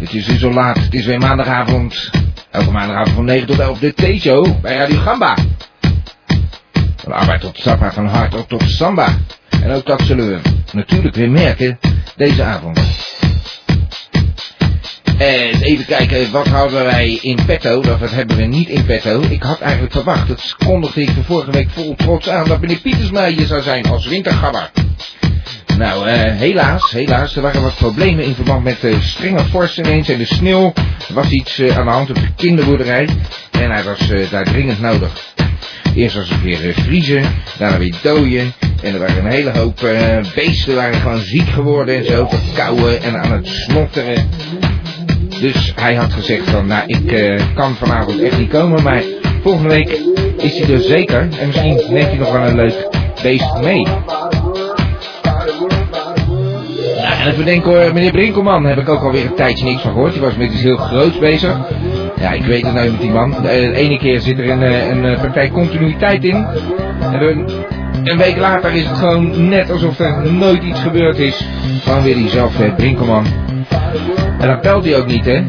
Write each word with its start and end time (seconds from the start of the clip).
Het 0.00 0.14
is 0.14 0.26
weer 0.26 0.38
zo 0.38 0.52
laat, 0.52 0.76
het 0.76 0.94
is 0.94 1.06
weer 1.06 1.18
maandagavond. 1.18 2.10
Elke 2.50 2.70
maandagavond 2.70 3.14
van 3.14 3.24
9 3.24 3.46
tot 3.46 3.58
11 3.58 3.78
de 3.78 3.92
T-show 3.92 4.60
bij 4.60 4.76
Radio 4.76 4.98
Gamba. 4.98 5.36
Van 6.96 7.12
arbeid 7.12 7.40
tot 7.40 7.58
samba, 7.58 7.92
van 7.92 8.06
hard 8.06 8.48
tot 8.48 8.62
samba. 8.66 9.16
En 9.62 9.70
ook 9.70 9.86
dat 9.86 10.00
zullen 10.00 10.28
we 10.28 10.40
natuurlijk 10.72 11.14
weer 11.14 11.30
merken 11.30 11.78
deze 12.16 12.42
avond. 12.42 12.80
En 15.18 15.62
even 15.62 15.84
kijken, 15.84 16.30
wat 16.30 16.46
hadden 16.46 16.84
wij 16.84 17.18
in 17.22 17.38
petto? 17.46 17.82
Dat 17.82 17.98
wat 17.98 18.10
hebben 18.10 18.36
we 18.36 18.44
niet 18.44 18.68
in 18.68 18.84
petto. 18.84 19.20
Ik 19.28 19.42
had 19.42 19.60
eigenlijk 19.60 19.92
verwacht, 19.92 20.28
dat 20.28 20.56
kondigde 20.66 21.02
ik 21.02 21.14
de 21.14 21.22
vorige 21.22 21.50
week 21.50 21.70
vol 21.70 21.94
trots 21.94 22.28
aan, 22.28 22.48
dat 22.48 22.60
meneer 22.60 22.80
Pietersma 22.80 23.26
hier 23.26 23.46
zou 23.46 23.62
zijn 23.62 23.86
als 23.86 24.06
wintergabber. 24.06 24.70
Nou, 25.80 26.08
eh, 26.08 26.36
helaas, 26.36 26.90
helaas, 26.90 27.36
er 27.36 27.42
waren 27.42 27.62
wat 27.62 27.76
problemen 27.76 28.24
in 28.24 28.34
verband 28.34 28.64
met 28.64 28.80
de 28.80 28.96
strenge 29.00 29.44
vorst 29.44 29.78
ineens 29.78 30.08
en 30.08 30.18
de 30.18 30.24
sneeuw. 30.24 30.72
Er 31.08 31.14
was 31.14 31.30
iets 31.30 31.58
eh, 31.58 31.78
aan 31.78 31.84
de 31.84 31.90
hand 31.90 32.08
op 32.10 32.14
de 32.14 32.32
kinderboerderij 32.36 33.08
en 33.50 33.70
hij 33.70 33.84
was 33.84 34.10
eh, 34.10 34.30
daar 34.30 34.44
dringend 34.44 34.80
nodig. 34.80 35.32
Eerst 35.94 36.16
was 36.16 36.28
het 36.28 36.42
weer 36.42 36.74
vriezen, 36.74 37.24
daarna 37.58 37.78
weer 37.78 37.94
dooien. 38.02 38.52
En 38.82 38.92
er 38.92 38.98
waren 38.98 39.24
een 39.24 39.30
hele 39.30 39.50
hoop 39.50 39.80
beesten 40.34 40.74
waren 40.74 41.00
gewoon 41.00 41.20
ziek 41.20 41.48
geworden 41.48 41.96
en 41.96 42.04
zo, 42.04 42.28
verkouden 42.28 43.02
en 43.02 43.22
aan 43.22 43.32
het 43.32 43.46
snotteren. 43.46 44.28
Dus 45.40 45.72
hij 45.76 45.94
had 45.94 46.12
gezegd 46.12 46.50
van, 46.50 46.66
nou 46.66 46.82
ik 46.86 47.40
kan 47.54 47.74
vanavond 47.74 48.20
echt 48.20 48.38
niet 48.38 48.50
komen, 48.50 48.82
maar 48.82 49.02
volgende 49.42 49.68
week 49.68 50.00
is 50.36 50.58
hij 50.58 50.74
er 50.74 50.80
zeker. 50.80 51.28
En 51.40 51.46
misschien 51.46 51.82
neemt 51.88 52.08
hij 52.08 52.16
nog 52.16 52.32
wel 52.32 52.46
een 52.46 52.56
leuk 52.56 52.88
beest 53.22 53.60
mee. 53.60 53.86
En 57.20 57.30
even 57.30 57.44
denken 57.44 57.70
hoor, 57.70 57.94
meneer 57.94 58.10
Brinkelman 58.10 58.64
heb 58.64 58.78
ik 58.78 58.88
ook 58.88 59.02
alweer 59.02 59.24
een 59.24 59.34
tijdje 59.34 59.64
niks 59.64 59.82
van 59.82 59.92
gehoord. 59.92 60.12
Die 60.12 60.22
was 60.22 60.36
met 60.36 60.52
iets 60.52 60.62
heel 60.62 60.76
groots 60.76 61.18
bezig. 61.18 61.56
Ja, 62.20 62.30
ik 62.30 62.44
weet 62.44 62.64
het 62.64 62.74
nou 62.74 62.90
met 62.90 63.00
die 63.00 63.10
man. 63.10 63.34
De, 63.42 63.74
ene 63.74 63.98
keer 63.98 64.20
zit 64.20 64.38
er 64.38 64.50
een, 64.50 64.62
eh, 64.62 64.88
een 64.88 65.04
eh, 65.04 65.20
partij 65.20 65.50
continuïteit 65.50 66.24
in. 66.24 66.46
En 67.00 67.22
een, 68.04 68.18
week 68.18 68.36
later 68.36 68.72
is 68.72 68.86
het 68.86 68.98
gewoon 68.98 69.48
net 69.48 69.70
alsof 69.70 69.98
er 69.98 70.32
nooit 70.32 70.62
iets 70.62 70.80
gebeurd 70.80 71.18
is. 71.18 71.46
Gewoon 71.82 72.02
weer 72.02 72.14
diezelfde 72.14 72.72
Brinkelman. 72.72 73.26
En 74.38 74.46
dan 74.46 74.58
belt 74.62 74.84
hij 74.84 74.96
ook 74.96 75.06
niet, 75.06 75.24
hè. 75.24 75.42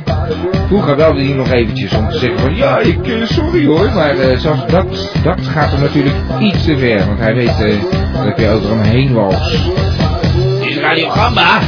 Vroeger 0.67 0.95
belde 0.95 1.23
hij 1.23 1.33
nog 1.33 1.51
eventjes 1.51 1.93
om 1.93 2.09
te 2.09 2.17
zeggen 2.17 2.39
van... 2.39 2.55
Ja, 2.55 2.79
ik, 2.79 3.07
eh, 3.07 3.25
sorry 3.25 3.65
hoor, 3.65 3.91
maar 3.93 4.19
eh, 4.19 4.37
zelfs 4.37 4.65
dat, 4.65 5.11
dat 5.23 5.39
gaat 5.41 5.73
er 5.73 5.79
natuurlijk 5.79 6.15
iets 6.39 6.63
te 6.65 6.77
ver. 6.77 7.05
Want 7.05 7.19
hij 7.19 7.35
weet 7.35 7.47
eh, 7.61 7.73
dat 8.13 8.25
ik 8.25 8.35
weer 8.35 8.51
over 8.51 8.69
hem 8.69 8.81
heen 8.81 9.13
wals. 9.13 9.69
Gamba. 10.99 11.59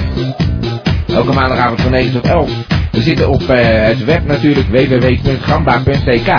Elke 1.08 1.34
maandagavond 1.34 1.82
van 1.82 1.92
9 1.92 2.12
tot 2.12 2.26
11. 2.26 2.52
We 2.92 3.02
zitten 3.02 3.30
op 3.30 3.50
eh, 3.50 3.86
het 3.86 4.06
web 4.06 4.26
natuurlijk, 4.26 4.68
www.gamba.tk. 4.68 6.30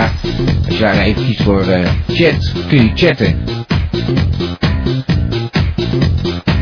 Als 0.67 0.77
je 0.77 0.79
daar 0.79 0.99
even 0.99 1.25
kiest 1.27 1.43
voor 1.43 1.61
eh, 1.61 1.89
chat, 2.09 2.53
kun 2.69 2.83
je 2.83 2.91
chatten. 2.95 3.45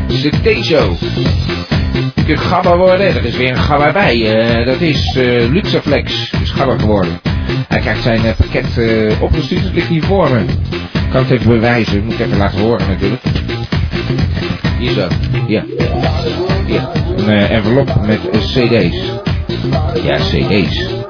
De 0.07 0.29
T-show. 0.29 0.93
Je 2.15 2.23
kunt 2.25 2.39
gabber 2.39 2.77
worden, 2.77 3.07
er 3.07 3.25
is 3.25 3.37
weer 3.37 3.49
een 3.49 3.57
gabber 3.57 3.93
bij. 3.93 4.45
Eh, 4.45 4.65
dat 4.65 4.81
is 4.81 5.13
Luxaflex, 5.49 6.31
is 6.43 6.49
gabber 6.49 6.79
geworden. 6.79 7.19
Hij 7.67 7.79
krijgt 7.79 8.03
zijn 8.03 8.21
pakket 8.21 8.67
opgestuurd, 9.19 9.63
het 9.63 9.73
ligt 9.73 9.87
hier 9.87 10.03
voor 10.03 10.29
me. 10.31 10.39
Ik 10.39 11.09
kan 11.11 11.21
het 11.21 11.31
even 11.31 11.47
bewijzen, 11.47 12.03
moet 12.03 12.13
ik 12.13 12.19
even 12.19 12.37
laten 12.37 12.59
horen 12.59 12.87
natuurlijk. 12.87 13.21
Zo, 14.89 15.07
ja. 15.47 15.63
Hier, 16.65 16.81
een 17.15 17.29
eh, 17.29 17.51
envelop 17.51 18.05
met 18.05 18.29
eh, 18.29 18.39
cd's. 18.39 18.97
Ja, 20.03 20.15
cd's. 20.15 21.01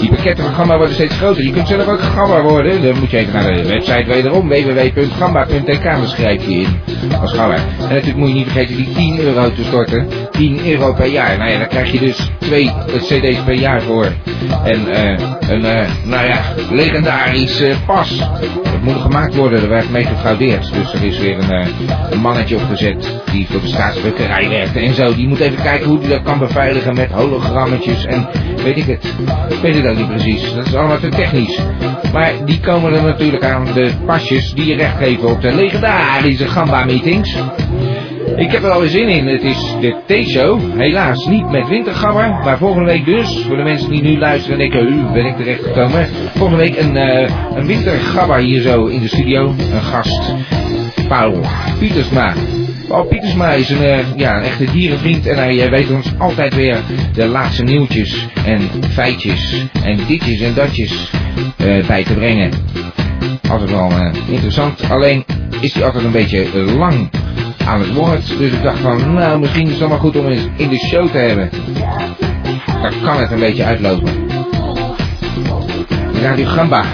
Die 0.00 0.08
pakketten 0.08 0.44
van 0.44 0.54
Gamba 0.54 0.76
worden 0.76 0.94
steeds 0.94 1.16
groter. 1.16 1.44
Je 1.44 1.52
kunt 1.52 1.68
zelf 1.68 1.86
ook 1.86 2.00
Gamba 2.00 2.42
worden. 2.42 2.82
Dan 2.82 2.98
moet 2.98 3.10
je 3.10 3.16
even 3.16 3.32
naar 3.32 3.54
de 3.54 3.68
website 3.68 4.04
wederom. 4.06 4.48
www.gamba.tk 4.48 5.82
dan 5.82 6.06
schrijf 6.06 6.46
je 6.46 6.54
in 6.54 6.68
als 7.20 7.32
Gamba. 7.32 7.54
En 7.54 7.88
natuurlijk 7.88 8.16
moet 8.16 8.28
je 8.28 8.34
niet 8.34 8.48
vergeten 8.48 8.76
die 8.76 8.92
10 8.92 9.20
euro 9.20 9.52
te 9.52 9.64
storten. 9.64 10.08
10 10.30 10.66
euro 10.66 10.92
per 10.92 11.06
jaar. 11.06 11.38
Nou 11.38 11.50
ja, 11.50 11.58
daar 11.58 11.68
krijg 11.68 11.92
je 11.92 11.98
dus 11.98 12.30
twee 12.38 12.68
eh, 12.68 13.00
cd's 13.00 13.44
per 13.44 13.54
jaar 13.54 13.82
voor. 13.82 14.12
En 14.64 14.92
eh, 14.92 15.26
een, 15.48 15.64
eh, 15.64 15.88
nou 16.04 16.26
ja, 16.26 16.40
legendarisch 16.70 17.60
eh, 17.60 17.76
pas. 17.86 18.18
Dat 18.62 18.82
moet 18.82 19.00
gemaakt 19.00 19.34
worden. 19.34 19.62
Er 19.62 19.68
werd 19.68 19.90
mee 19.90 20.04
gefraudeerd. 20.04 20.72
Dus 20.72 20.92
er 20.92 21.04
is 21.04 21.18
weer 21.18 21.38
een, 21.38 21.66
een 22.10 22.20
mannetje 22.20 22.56
opgezet 22.56 23.22
die 23.32 23.46
voor 23.50 23.60
de 23.60 23.66
staatsdrukkerij 23.66 24.48
werkte 24.48 24.80
en 24.80 24.94
zo. 24.94 25.14
Die 25.14 25.28
moet 25.28 25.40
even 25.40 25.62
kijken 25.62 25.86
hoe 25.86 25.98
hij 26.00 26.08
dat 26.08 26.22
kan 26.22 26.38
beveiligen 26.38 26.94
met 26.94 27.10
hologrammetjes 27.10 28.04
en 28.04 28.28
weet 28.64 28.76
ik 28.76 28.84
het. 28.86 29.04
Ik 29.48 29.58
weet 29.62 29.74
het 29.74 29.86
ook 29.86 29.96
niet 29.96 30.08
precies. 30.08 30.54
Dat 30.54 30.66
is 30.66 30.74
allemaal 30.74 30.98
te 30.98 31.08
technisch. 31.08 31.58
Maar 32.12 32.32
die 32.44 32.60
komen 32.60 32.92
er 32.92 33.02
natuurlijk 33.02 33.44
aan, 33.44 33.64
de 33.74 33.90
pasjes 34.06 34.52
die 34.54 34.66
je 34.66 34.76
recht 34.76 34.96
geven 34.96 35.28
op 35.28 35.40
de 35.40 35.54
legendarische 35.54 36.48
Gamba-meetings. 36.48 37.36
Ik 38.36 38.50
heb 38.50 38.62
er 38.62 38.70
alweer 38.70 38.88
zin 38.88 39.08
in. 39.08 39.26
Het 39.26 39.42
is 39.42 39.74
de 39.80 39.96
T-show. 40.06 40.60
Helaas 40.76 41.26
niet 41.26 41.50
met 41.50 41.68
wintergabber. 41.68 42.28
Maar 42.28 42.58
volgende 42.58 42.86
week 42.90 43.04
dus, 43.04 43.44
voor 43.46 43.56
de 43.56 43.62
mensen 43.62 43.90
die 43.90 44.02
nu 44.02 44.18
luisteren 44.18 44.60
en 44.60 44.70
denken, 44.70 44.92
u 44.92 45.12
ben 45.12 45.26
ik 45.26 45.36
terecht 45.36 45.62
gekomen. 45.62 46.08
Volgende 46.36 46.62
week 46.62 46.78
een, 46.78 46.96
eh 46.96 47.30
een 47.54 47.66
wintergabber 47.66 48.38
hier 48.38 48.60
zo 48.60 48.86
in 48.86 49.00
de 49.00 49.08
studio. 49.08 49.54
Een 49.72 49.82
gast. 49.82 50.34
Paul 51.08 51.40
Pietersma. 51.78 52.32
Paul 52.88 53.04
Pietersma 53.04 53.50
is 53.50 53.70
een, 53.70 53.82
eh, 53.82 54.16
ja, 54.16 54.36
een 54.36 54.42
echte 54.42 54.64
dierenvriend 54.72 55.26
en 55.26 55.36
hij 55.36 55.64
eh, 55.64 55.70
weet 55.70 55.90
ons 55.90 56.12
altijd 56.18 56.54
weer 56.54 56.76
de 57.14 57.26
laatste 57.26 57.62
nieuwtjes 57.62 58.26
en 58.46 58.60
feitjes 58.90 59.66
en 59.84 59.98
ditjes 60.06 60.40
en 60.40 60.54
datjes 60.54 61.10
bij 61.86 62.04
te 62.04 62.14
brengen. 62.14 62.50
Altijd 63.50 63.70
wel 63.70 63.90
interessant, 64.28 64.90
alleen 64.90 65.24
is 65.60 65.74
hij 65.74 65.84
altijd 65.84 66.04
een 66.04 66.12
beetje 66.12 66.64
lang 66.64 67.10
aan 67.68 67.80
het 67.80 67.94
woord. 67.94 68.38
Dus 68.38 68.52
ik 68.52 68.62
dacht 68.62 68.78
van, 68.78 69.14
nou 69.14 69.40
misschien 69.40 69.66
is 69.66 69.80
het 69.80 69.88
dan 69.88 69.98
goed 69.98 70.16
om 70.16 70.26
eens 70.26 70.48
in 70.56 70.68
de 70.68 70.78
show 70.78 71.10
te 71.10 71.18
hebben. 71.18 71.50
Dan 72.82 72.92
kan 73.02 73.20
het 73.20 73.30
een 73.30 73.38
beetje 73.38 73.64
uitlopen. 73.64 74.12
Radio 76.22 76.46
Gamba. 76.46 76.84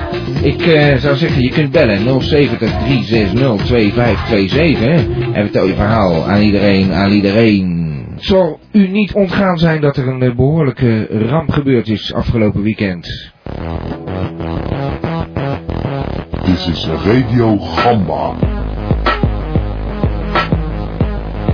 Ik 0.42 0.66
eh, 0.66 0.96
zou 0.96 1.16
zeggen, 1.16 1.42
je 1.42 1.48
kunt 1.48 1.70
bellen 1.70 2.22
070 2.22 2.58
360 2.58 3.64
2527 3.64 5.32
en 5.32 5.42
vertel 5.42 5.66
je 5.66 5.74
verhaal 5.74 6.24
aan 6.24 6.40
iedereen, 6.40 6.92
aan 6.92 7.10
iedereen. 7.10 7.82
Zal 8.16 8.58
u 8.72 8.88
niet 8.88 9.12
ontgaan 9.12 9.58
zijn 9.58 9.80
dat 9.80 9.96
er 9.96 10.08
een 10.08 10.22
eh, 10.22 10.34
behoorlijke 10.34 11.06
ramp 11.28 11.50
gebeurd 11.50 11.88
is 11.88 12.14
afgelopen 12.14 12.62
weekend. 12.62 13.32
Dit 16.44 16.68
is 16.74 16.88
Radio 17.04 17.58
Gamba. 17.58 18.34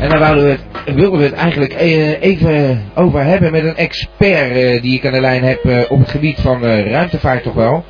En 0.01 0.09
daar 0.09 0.19
wouden 0.19 0.45
we 0.45 0.51
het, 0.51 0.95
wilden 0.95 1.19
we 1.19 1.25
het 1.25 1.35
eigenlijk 1.35 1.73
eh, 1.73 2.23
even 2.23 2.83
over 2.95 3.23
hebben 3.23 3.53
met 3.53 3.65
een 3.65 3.77
expert 3.77 4.51
eh, 4.57 4.83
die 4.83 4.95
ik 4.95 5.07
aan 5.07 5.13
de 5.13 5.21
lijn 5.21 5.43
heb 5.43 5.65
eh, 5.65 5.91
op 5.91 5.99
het 5.99 6.11
gebied 6.11 6.41
van 6.41 6.63
ruimtevaart 6.65 7.43
toch 7.43 7.55
wel. 7.55 7.85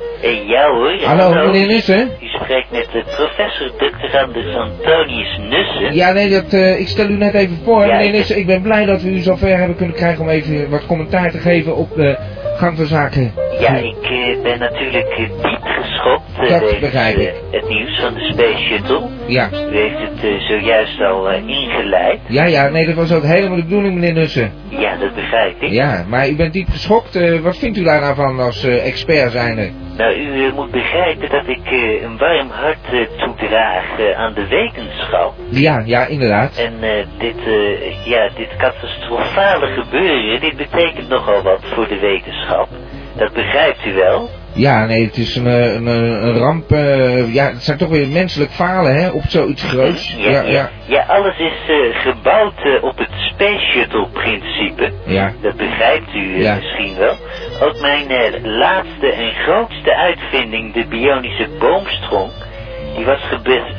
Ja 0.47 0.69
hoor. 0.69 0.91
ja, 0.99 1.15
Hallo 1.15 1.45
meneer 1.45 1.67
Nussen? 1.67 2.09
U 2.21 2.27
spreekt 2.27 2.71
met 2.71 2.87
de 2.91 3.03
professor 3.15 3.71
Dr. 3.77 4.17
Anders 4.17 4.55
Antonius 4.55 5.37
Nussen. 5.37 5.93
Ja, 5.93 6.11
nee, 6.11 6.29
dat, 6.29 6.53
ik 6.79 6.87
stel 6.87 7.09
u 7.09 7.17
net 7.17 7.33
even 7.33 7.59
voor. 7.63 7.85
Ja, 7.85 7.95
meneer 7.95 8.11
Nissen, 8.11 8.37
ik 8.37 8.45
ben 8.45 8.61
blij 8.61 8.85
dat 8.85 9.01
we 9.01 9.09
u 9.09 9.19
zover 9.19 9.57
hebben 9.57 9.75
kunnen 9.75 9.95
krijgen 9.95 10.21
om 10.21 10.29
even 10.29 10.69
wat 10.69 10.85
commentaar 10.85 11.31
te 11.31 11.37
geven 11.37 11.75
op 11.75 11.95
de 11.95 12.17
gang 12.57 12.77
van 12.77 12.85
zaken. 12.85 13.33
Ja, 13.59 13.75
ik 13.75 14.39
ben 14.43 14.59
natuurlijk 14.59 15.15
diep 15.15 15.59
geschokt 15.61 16.23
eh, 16.39 16.49
Dat 16.49 16.79
begrijp 16.79 17.17
ik. 17.17 17.33
het 17.51 17.69
nieuws 17.69 17.99
van 17.99 18.13
de 18.13 18.31
Space 18.33 18.57
Shuttle. 18.57 19.01
Ja, 19.27 19.49
U 19.71 19.77
heeft 19.77 19.99
het 19.99 20.10
eh, 20.23 20.39
zojuist 20.39 21.01
al 21.01 21.29
eh, 21.29 21.47
ingeleid. 21.47 22.19
ja, 22.27 22.45
ja, 22.45 22.69
nee, 22.69 22.85
dat 22.85 22.95
was 22.95 23.13
ook 23.13 23.23
helemaal 23.23 23.55
de 23.55 23.63
bedoeling, 23.63 23.93
meneer 23.93 24.13
Nussen. 24.13 24.51
Ja, 24.69 24.97
dat 24.97 25.15
begrijp 25.15 25.61
ik. 25.61 25.69
Ja, 25.69 26.05
maar 26.07 26.29
u 26.29 26.35
bent 26.35 26.53
diep 26.53 26.69
geschokt. 26.69 27.15
eh, 27.15 27.39
wat 27.39 27.57
vindt 27.57 27.77
u 27.77 27.83
daar 27.83 28.01
nou 28.01 28.15
van 28.15 28.39
als 28.39 28.63
expert 28.63 29.31
zijnde? 29.31 29.71
Nou, 29.97 30.15
u 30.15 30.53
moet 30.53 30.71
begrijpen 30.71 31.29
dat 31.29 31.47
ik 31.47 31.71
een 32.03 32.17
warm 32.17 32.49
hart 32.49 33.07
toedraag 33.17 33.85
aan 34.15 34.33
de 34.33 34.47
wetenschap. 34.47 35.33
Ja, 35.49 35.81
ja, 35.85 36.05
inderdaad. 36.07 36.57
En 36.57 36.73
dit, 37.17 37.37
eh, 37.45 38.05
ja, 38.05 38.29
dit 38.35 38.55
catastrofale 38.57 39.67
gebeuren, 39.67 40.39
dit 40.41 40.57
betekent 40.57 41.09
nogal 41.09 41.41
wat 41.41 41.61
voor 41.73 41.87
de 41.87 41.99
wetenschap. 41.99 42.67
Dat 43.15 43.33
begrijpt 43.33 43.85
u 43.85 43.93
wel. 43.93 44.29
Ja, 44.53 44.85
nee, 44.85 45.05
het 45.05 45.17
is 45.17 45.35
een, 45.35 45.47
eh, 45.47 45.73
een, 45.73 45.85
een 45.87 46.23
een 46.27 46.37
ramp. 46.37 46.71
eh, 46.71 47.33
ja, 47.33 47.45
het 47.45 47.63
zijn 47.63 47.77
toch 47.77 47.89
weer 47.89 48.07
menselijk 48.07 48.51
falen, 48.51 48.95
hè, 48.95 49.09
op 49.09 49.23
zoiets 49.27 49.63
groots. 49.63 50.15
Ja, 50.17 50.41
Ja, 50.41 50.69
ja, 50.85 51.03
alles 51.07 51.37
is 51.37 51.53
eh, 51.67 51.75
gebouwd 52.01 52.53
eh, 52.63 52.83
op 52.83 52.97
het 52.97 53.09
Space 53.33 53.65
Shuttle 53.71 54.07
principe. 54.13 54.91
Ja, 55.05 55.33
Dat 55.41 55.55
begrijpt 55.57 56.13
u 56.15 56.33
eh, 56.35 56.41
Ja. 56.41 56.55
misschien 56.55 56.95
wel. 56.97 57.15
Ook 57.61 57.79
mijn 57.81 58.09
eh, 58.09 58.43
laatste 58.43 59.11
en 59.13 59.31
grootste 59.33 59.95
uitvinding, 59.95 60.73
de 60.73 60.85
bionische 60.89 61.47
boomstronk, 61.59 62.31
die 62.95 63.05
was 63.05 63.19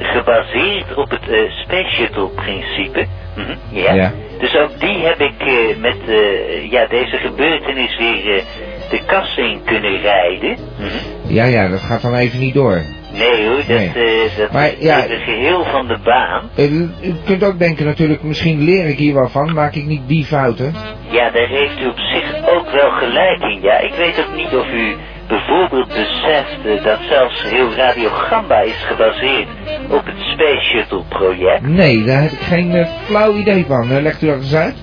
gebaseerd 0.01 0.95
op 0.97 1.11
het 1.11 1.29
eh, 1.29 1.51
Space 1.51 1.91
Shuttle 1.95 2.29
principe. 2.29 3.07
Mhm, 3.37 3.55
ja. 3.71 3.93
Ja. 3.93 4.13
Dus 4.39 4.57
ook 4.57 4.81
die 4.81 4.99
heb 5.07 5.21
ik 5.21 5.35
eh, 5.39 5.77
met 5.79 5.97
eh, 6.09 6.71
ja, 6.71 6.87
deze 6.87 7.17
gebeurtenis 7.17 7.97
weer 7.99 8.37
eh, 8.39 8.45
de 8.93 9.01
kast 9.07 9.39
in 9.39 9.61
kunnen 9.65 10.01
rijden. 10.01 10.57
Mhm. 10.79 11.35
ja, 11.35 11.45
ja, 11.45 11.69
dat 11.69 11.81
gaat 11.81 12.03
dan 12.03 12.15
even 12.15 12.39
niet 12.39 12.55
door. 12.55 12.83
Nee 13.13 13.47
hoor, 13.47 13.57
dat, 13.57 13.67
Nee. 13.67 13.89
eh, 13.89 14.37
dat 14.39 14.53
Maar, 14.53 14.67
is 14.67 14.75
ja. 14.79 15.05
even 15.05 15.19
geheel 15.19 15.65
van 15.65 15.87
de 15.89 15.99
baan. 16.05 16.51
Eh, 16.57 16.73
U, 16.73 16.91
kunt 17.25 17.45
ook 17.45 17.59
denken 17.59 17.85
natuurlijk, 17.85 18.23
misschien 18.23 18.63
leer 18.65 18.87
ik 18.87 18.99
hier 18.99 19.15
wel 19.15 19.29
van, 19.29 19.53
maak 19.55 19.75
ik 19.75 19.85
niet 19.85 20.09
die 20.09 20.25
fouten. 20.25 20.75
Ja, 21.11 21.31
daar 21.31 21.49
heeft 21.49 21.81
u 21.81 21.87
op 21.87 21.99
zich 21.99 22.49
ook 22.49 22.71
wel 22.71 22.91
gelijk 22.91 23.43
in. 23.43 23.61
Ja, 23.63 23.79
ik 23.79 23.95
weet 23.95 24.19
ook 24.27 24.37
niet 24.37 24.55
of 24.55 24.67
u 24.73 24.97
bijvoorbeeld 25.29 25.89
beseft 25.89 26.57
eh, 26.67 26.85
dat 26.85 26.99
zelfs 27.09 27.43
heel 27.51 27.75
Radio 27.75 28.09
Gamba 28.09 28.61
is 28.61 28.85
gebaseerd 28.87 29.49
op 29.89 30.05
het 30.07 30.19
Space 30.19 30.61
Shuttle 30.61 31.03
project. 31.09 31.63
Nee, 31.63 32.05
daar 32.05 32.23
heb 32.23 32.31
ik 32.33 32.41
geen 32.41 32.87
flauw 33.05 33.35
idee 33.35 33.65
van. 33.69 34.03
Legt 34.03 34.23
u 34.23 34.27
dat 34.27 34.37
eens 34.37 34.55
uit? 34.55 34.75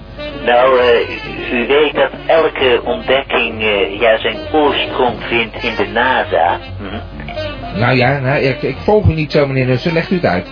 Nou, 0.51 0.79
eh, 0.79 1.53
u, 1.53 1.67
weet 1.67 1.93
dat 1.93 2.11
elke 2.27 2.81
ontdekking 2.83 3.61
eh, 3.61 3.99
ja, 3.99 4.17
zijn 4.17 4.37
oorsprong 4.53 5.15
vindt 5.27 5.63
in 5.63 5.75
de 5.77 5.87
NASA. 5.93 6.57
Mhm. 6.79 6.99
Nou 7.79 7.95
ja, 7.97 8.19
nou, 8.19 8.39
ik, 8.41 8.61
ik 8.61 8.75
volg 8.77 9.05
u 9.07 9.13
niet 9.13 9.31
zo 9.31 9.47
meneer 9.47 9.65
Nussen, 9.65 9.93
legt 9.93 10.11
u 10.11 10.15
het 10.15 10.25
uit. 10.25 10.47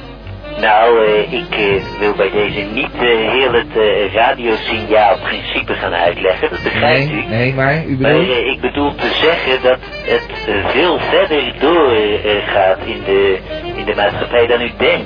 Nou, 0.62 1.06
eh, 1.06 1.34
ik 1.34 1.82
wil 2.00 2.14
bij 2.14 2.30
deze 2.32 2.60
niet 2.74 2.92
heel 3.00 3.54
het 3.54 3.74
radiosignaal 4.14 5.18
principe 5.24 5.74
gaan 5.74 5.94
uitleggen, 5.94 6.50
dat 6.50 6.64
begrijpt 6.64 7.10
Nee, 7.12 7.24
u. 7.26 7.30
nee, 7.30 7.54
maar 7.54 7.84
u 7.86 7.98
Maar 8.00 8.12
bedoelt... 8.14 8.30
eh, 8.38 8.52
ik 8.52 8.62
bedoel 8.62 8.96
te 8.96 9.08
zeggen 9.22 9.62
dat 9.64 9.80
het 10.06 10.24
veel 10.72 11.00
verder 11.00 11.54
doorgaat 11.60 12.78
in, 12.86 13.02
de, 13.06 13.38
in 13.76 13.86
de 13.86 13.96
maatschappij 13.96 14.48
dan 14.48 14.62
u 14.62 14.72
denkt. 14.78 15.06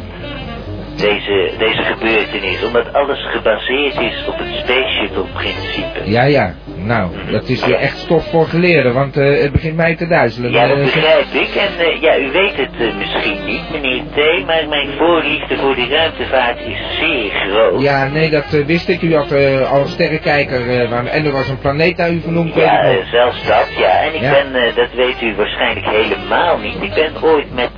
Deze, 1.01 1.51
deze 1.57 1.81
gebeurtenis, 1.83 2.63
omdat 2.65 2.94
alles 2.94 3.19
gebaseerd 3.31 4.00
is 4.00 4.25
op 4.27 4.38
het 4.38 4.48
Space 4.48 4.89
Shuttle 5.00 5.25
principe. 5.33 6.00
Ja, 6.12 6.24
ja, 6.24 6.53
nou, 6.75 7.12
dat 7.31 7.50
is 7.50 7.65
weer 7.65 7.75
echt 7.75 7.98
stof 7.98 8.30
voor 8.30 8.45
geleerden, 8.48 8.94
want 8.94 9.18
eh, 9.18 9.42
het 9.42 9.51
begint 9.51 9.75
mij 9.75 9.95
te 9.95 10.07
duizelen. 10.07 10.51
Ja, 10.51 10.68
dat 10.68 10.77
Eh, 10.77 10.83
begrijp 10.83 11.25
ik. 11.33 11.50
En 11.56 11.86
eh, 11.86 12.01
ja, 12.01 12.18
u 12.18 12.31
weet 12.31 12.56
het 12.57 12.95
misschien 12.98 13.45
niet, 13.45 13.62
meneer 13.71 14.01
T, 14.13 14.45
maar 14.45 14.68
mijn 14.69 14.89
voorliefde 14.98 15.57
voor 15.57 15.75
de 15.75 15.88
ruimtevaart 15.88 16.59
is 16.59 16.98
zeer 17.00 17.30
groot. 17.31 17.81
Ja, 17.81 18.07
nee, 18.07 18.30
dat 18.30 18.45
wist 18.65 18.88
ik. 18.89 19.01
U 19.01 19.15
had 19.15 19.31
al 19.71 19.81
een 19.81 19.88
sterrenkijker 19.88 20.89
waar- 20.89 21.06
en 21.06 21.25
er 21.25 21.31
was 21.31 21.50
een 21.50 21.59
planeet 21.59 21.98
naar 21.98 22.12
u 22.12 22.19
vernoemd. 22.21 22.56
Ja, 22.56 22.94
zelfs 23.12 23.45
dat, 23.48 23.68
ja. 23.77 23.89
En 24.01 24.13
ik 24.15 24.21
Ja. 24.21 24.31
ben, 24.31 24.75
dat 24.75 24.89
weet 24.95 25.21
u 25.21 25.36
waarschijnlijk 25.36 25.86
helemaal 25.86 26.57
niet. 26.57 26.81
Ik 26.81 26.94
ben 26.94 27.12
ooit 27.24 27.53
met 27.53 27.69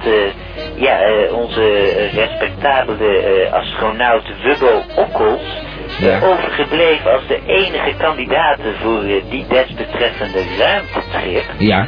ja, 0.75 0.99
eh, 1.01 1.33
onze 1.33 1.89
respectabele 2.13 3.17
eh, 3.17 3.53
astronaut 3.53 4.23
Wubbo 4.43 4.83
Okkels 4.95 5.41
eh, 5.99 6.07
Ja. 6.07 6.19
overgebleven 6.21 7.11
als 7.11 7.27
de 7.27 7.39
enige 7.45 7.93
kandidaten 7.97 8.75
voor 8.81 9.01
die 9.29 9.45
desbetreffende 9.47 10.43
ruimtetrip. 10.57 11.45
ja. 11.57 11.87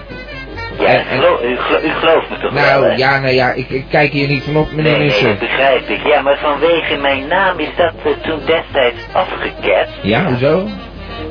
Ja, 0.80 0.86
En- 0.88 1.00
u, 1.00 1.22
gelo- 1.22 1.40
u 1.84 1.90
gelooft 1.90 2.30
me 2.30 2.38
toch 2.38 2.52
wel, 2.54 2.62
Nou, 2.80 2.86
hè? 2.86 2.96
ja, 2.96 3.20
nou 3.20 3.34
ja, 3.34 3.52
ik, 3.54 3.70
ik 3.70 3.86
kijk 3.90 4.12
hier 4.12 4.28
niet 4.28 4.44
van 4.44 4.58
op, 4.58 4.72
meneer 4.72 4.98
Nee, 4.98 5.10
nee, 5.10 5.24
dat 5.24 5.40
begrijp 5.40 5.88
ik. 5.90 6.08
Ja, 6.08 6.22
maar 6.22 6.38
vanwege 6.38 6.98
mijn 6.98 7.28
naam 7.28 7.60
is 7.60 7.70
dat 7.78 7.94
toen 8.22 8.40
destijds 8.46 8.98
afgeketst. 9.14 9.94
Ja, 10.02 10.26
hoezo? 10.26 10.68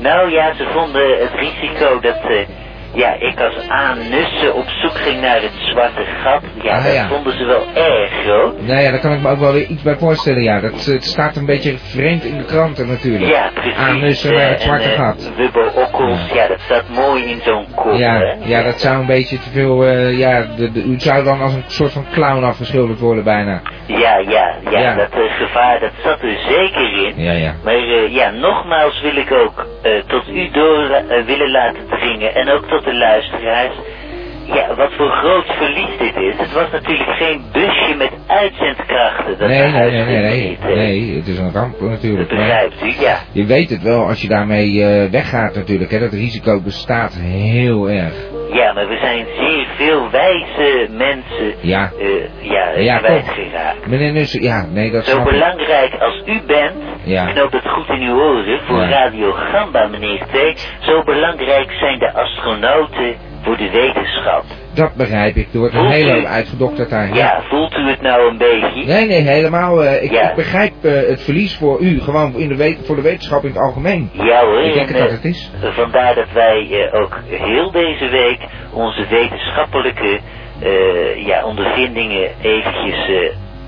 Nou 0.00 0.30
ja, 0.30 0.54
ze 0.54 0.66
vonden 0.72 1.18
het 1.18 1.30
risico 1.34 2.00
dat 2.00 2.16
eh, 2.28 2.38
ja, 2.94 3.12
ik 3.18 3.40
als 3.40 3.68
aanussen 3.68 4.54
op 4.54 4.68
zoek 4.68 4.94
ging 4.98 5.20
naar 5.20 5.42
het 5.42 5.52
zwarte 5.58 6.04
gat. 6.22 6.42
Ja, 6.62 6.76
Ah, 6.76 6.84
dat 6.84 6.94
ja. 6.94 7.08
vonden 7.08 7.38
ze 7.38 7.44
wel 7.44 7.62
erg 7.74 8.10
groot. 8.24 8.60
Nou 8.62 8.80
ja, 8.80 8.90
daar 8.90 9.00
kan 9.00 9.12
ik 9.12 9.20
me 9.20 9.28
ook 9.30 9.38
wel 9.38 9.52
weer 9.52 9.66
iets 9.66 9.82
bij 9.82 9.96
voorstellen, 9.96 10.42
ja. 10.42 10.60
Dat, 10.60 10.72
eh, 10.86 10.94
het 10.94 11.04
staat 11.04 11.36
een 11.36 11.46
beetje 11.46 11.78
vreemd 11.78 12.24
in 12.24 12.38
de 12.38 12.44
kranten 12.44 12.86
natuurlijk. 12.88 13.30
Ja, 13.32 13.50
precies. 13.54 13.76
Aanussen 13.76 14.34
naar 14.34 14.48
het 14.48 14.62
zwarte 14.62 14.88
eh, 14.88 14.98
gat. 14.98 15.32
Wubbo 15.36 15.66
Okkels, 15.74 16.30
ja. 16.32 16.46
dat 16.48 16.60
staat 16.60 16.88
mooi 16.88 17.24
in 17.24 17.40
zo'n 17.44 17.66
kop, 17.74 17.92
Ja, 17.92 18.18
hè? 18.18 18.32
ja, 18.44 18.62
dat 18.62 18.80
zou 18.80 18.98
een 19.00 19.06
beetje 19.06 19.38
te 19.38 19.50
veel, 19.50 19.84
eh, 19.84 20.18
ja, 20.18 20.46
de, 20.56 20.72
de- 20.72 20.82
u 20.82 21.00
zou 21.00 21.24
dan 21.24 21.40
als 21.40 21.54
een 21.54 21.64
soort 21.66 21.92
van 21.92 22.06
clown 22.12 22.44
afgeschilderd 22.44 22.98
worden 22.98 23.24
bijna. 23.24 23.62
Ja, 23.86 24.18
ja, 24.18 24.54
ja, 24.70 24.80
Ja. 24.80 24.94
dat 24.94 25.08
gevaar, 25.38 25.80
dat 25.80 25.90
zat 26.04 26.20
er 26.22 26.38
zeker 26.48 27.06
in. 27.06 27.22
Ja, 27.22 27.32
ja. 27.32 27.54
Maar 27.64 27.76
ja, 28.10 28.30
nogmaals 28.30 29.00
wil 29.00 29.16
ik 29.16 29.32
ook 29.32 29.66
tot 30.06 30.28
u 30.28 30.50
door 30.50 31.02
willen 31.26 31.50
laten 31.50 31.86
dringen 31.88 32.34
en 32.34 32.48
ook 32.50 32.66
tot 32.68 32.83
de 32.84 32.92
luisteraars. 32.92 33.76
Ja, 34.46 34.74
wat 34.74 34.92
voor 34.92 35.10
groot 35.10 35.46
verlies 35.46 35.98
dit 35.98 36.16
is. 36.16 36.36
Het 36.36 36.52
was 36.52 36.70
natuurlijk 36.70 37.10
geen 37.10 37.42
busje 37.52 37.94
met 37.96 38.10
uitzendkrachten. 38.26 39.38
Dat 39.38 39.48
Nee, 39.48 39.70
nee, 39.72 39.90
nee, 39.90 40.04
nee, 40.04 40.58
nee, 40.62 40.74
nee, 40.76 41.16
het 41.16 41.26
is 41.28 41.38
een 41.38 41.52
ramp 41.52 41.78
Dat 41.80 41.88
natuurlijk. 41.90 42.30
Maar 42.30 42.38
begrijpt 42.38 42.82
u, 42.82 43.02
ja. 43.04 43.16
je 43.32 43.44
weet 43.44 43.70
het 43.70 43.82
wel 43.82 44.06
als 44.06 44.22
je 44.22 44.28
daarmee 44.28 44.84
eh, 44.84 45.10
weggaat 45.10 45.54
natuurlijk, 45.54 45.90
hè. 45.90 45.98
Dat 45.98 46.12
risico 46.12 46.60
bestaat 46.62 47.14
heel 47.20 47.88
erg. 47.90 48.14
Ja, 48.52 48.72
maar 48.72 48.88
we 48.88 48.98
zijn 49.00 49.26
zeer 49.38 49.66
veel 49.76 50.10
wijze 50.10 50.88
mensen 50.90 51.54
Ja. 51.60 51.90
eh, 52.00 52.50
ja, 52.50 52.70
Ja, 52.76 52.98
kwijtgeraakt. 52.98 53.86
Meneer 53.86 54.12
Nussen, 54.12 54.42
ja, 54.42 54.66
nee, 54.72 54.90
dat 54.90 55.04
Zo 55.06 55.18
ik. 55.18 55.24
belangrijk 55.24 55.94
als 56.00 56.22
u 56.26 56.40
bent, 56.46 56.74
Ja. 57.04 57.24
knoop 57.32 57.52
het 57.52 57.68
goed 57.68 57.88
in 57.88 58.00
uw 58.02 58.14
oren, 58.20 58.60
voor 58.66 58.80
Ja. 58.80 58.88
Radio 58.88 59.32
Gamba, 59.32 59.86
meneer 59.86 60.18
T. 60.32 60.60
Zo 60.80 61.02
belangrijk 61.02 61.70
zijn 61.72 61.98
de 61.98 62.12
astronauten 62.12 63.14
voor 63.44 63.56
de 63.56 63.70
wetenschap. 63.70 64.44
Dat 64.74 64.94
begrijp 64.94 65.36
ik. 65.36 65.48
Er 65.52 65.58
wordt 65.58 65.74
een 65.74 65.86
hele 65.90 66.12
hoop 66.12 66.24
uitgedokterd 66.24 66.90
daar. 66.90 67.14
Ja, 67.14 67.42
voelt 67.48 67.74
u 67.76 67.88
het 67.88 68.00
nou 68.00 68.28
een 68.30 68.38
beetje? 68.38 68.84
Nee, 68.86 69.06
nee, 69.06 69.20
helemaal. 69.22 69.84
eh, 69.84 70.02
ik, 70.02 70.10
Ja. 70.12 70.28
ik 70.30 70.34
begrijp 70.36 70.72
eh, 70.82 70.92
het 70.92 71.22
verlies 71.22 71.56
voor 71.56 71.80
u, 71.80 72.00
gewoon 72.00 72.34
in 72.36 72.48
de 72.48 72.56
wet- 72.56 72.78
voor 72.86 72.96
de 72.96 73.02
wetenschap 73.02 73.42
in 73.42 73.48
het 73.48 73.58
algemeen. 73.58 74.10
Ja 74.12 74.44
hoor, 74.44 74.60
Ik 74.62 74.74
denk 74.74 74.88
en, 74.88 74.94
dat 74.98 75.06
eh, 75.06 75.12
het 75.12 75.24
is. 75.24 75.50
vandaar 75.62 76.14
dat 76.14 76.30
wij 76.32 76.88
ook 76.92 77.18
heel 77.28 77.70
deze 77.70 78.08
week 78.08 78.38
onze 78.72 79.06
wetenschappelijke 79.08 80.20
ja, 81.16 81.44
ondervindingen 81.44 82.30
eventjes 82.42 83.10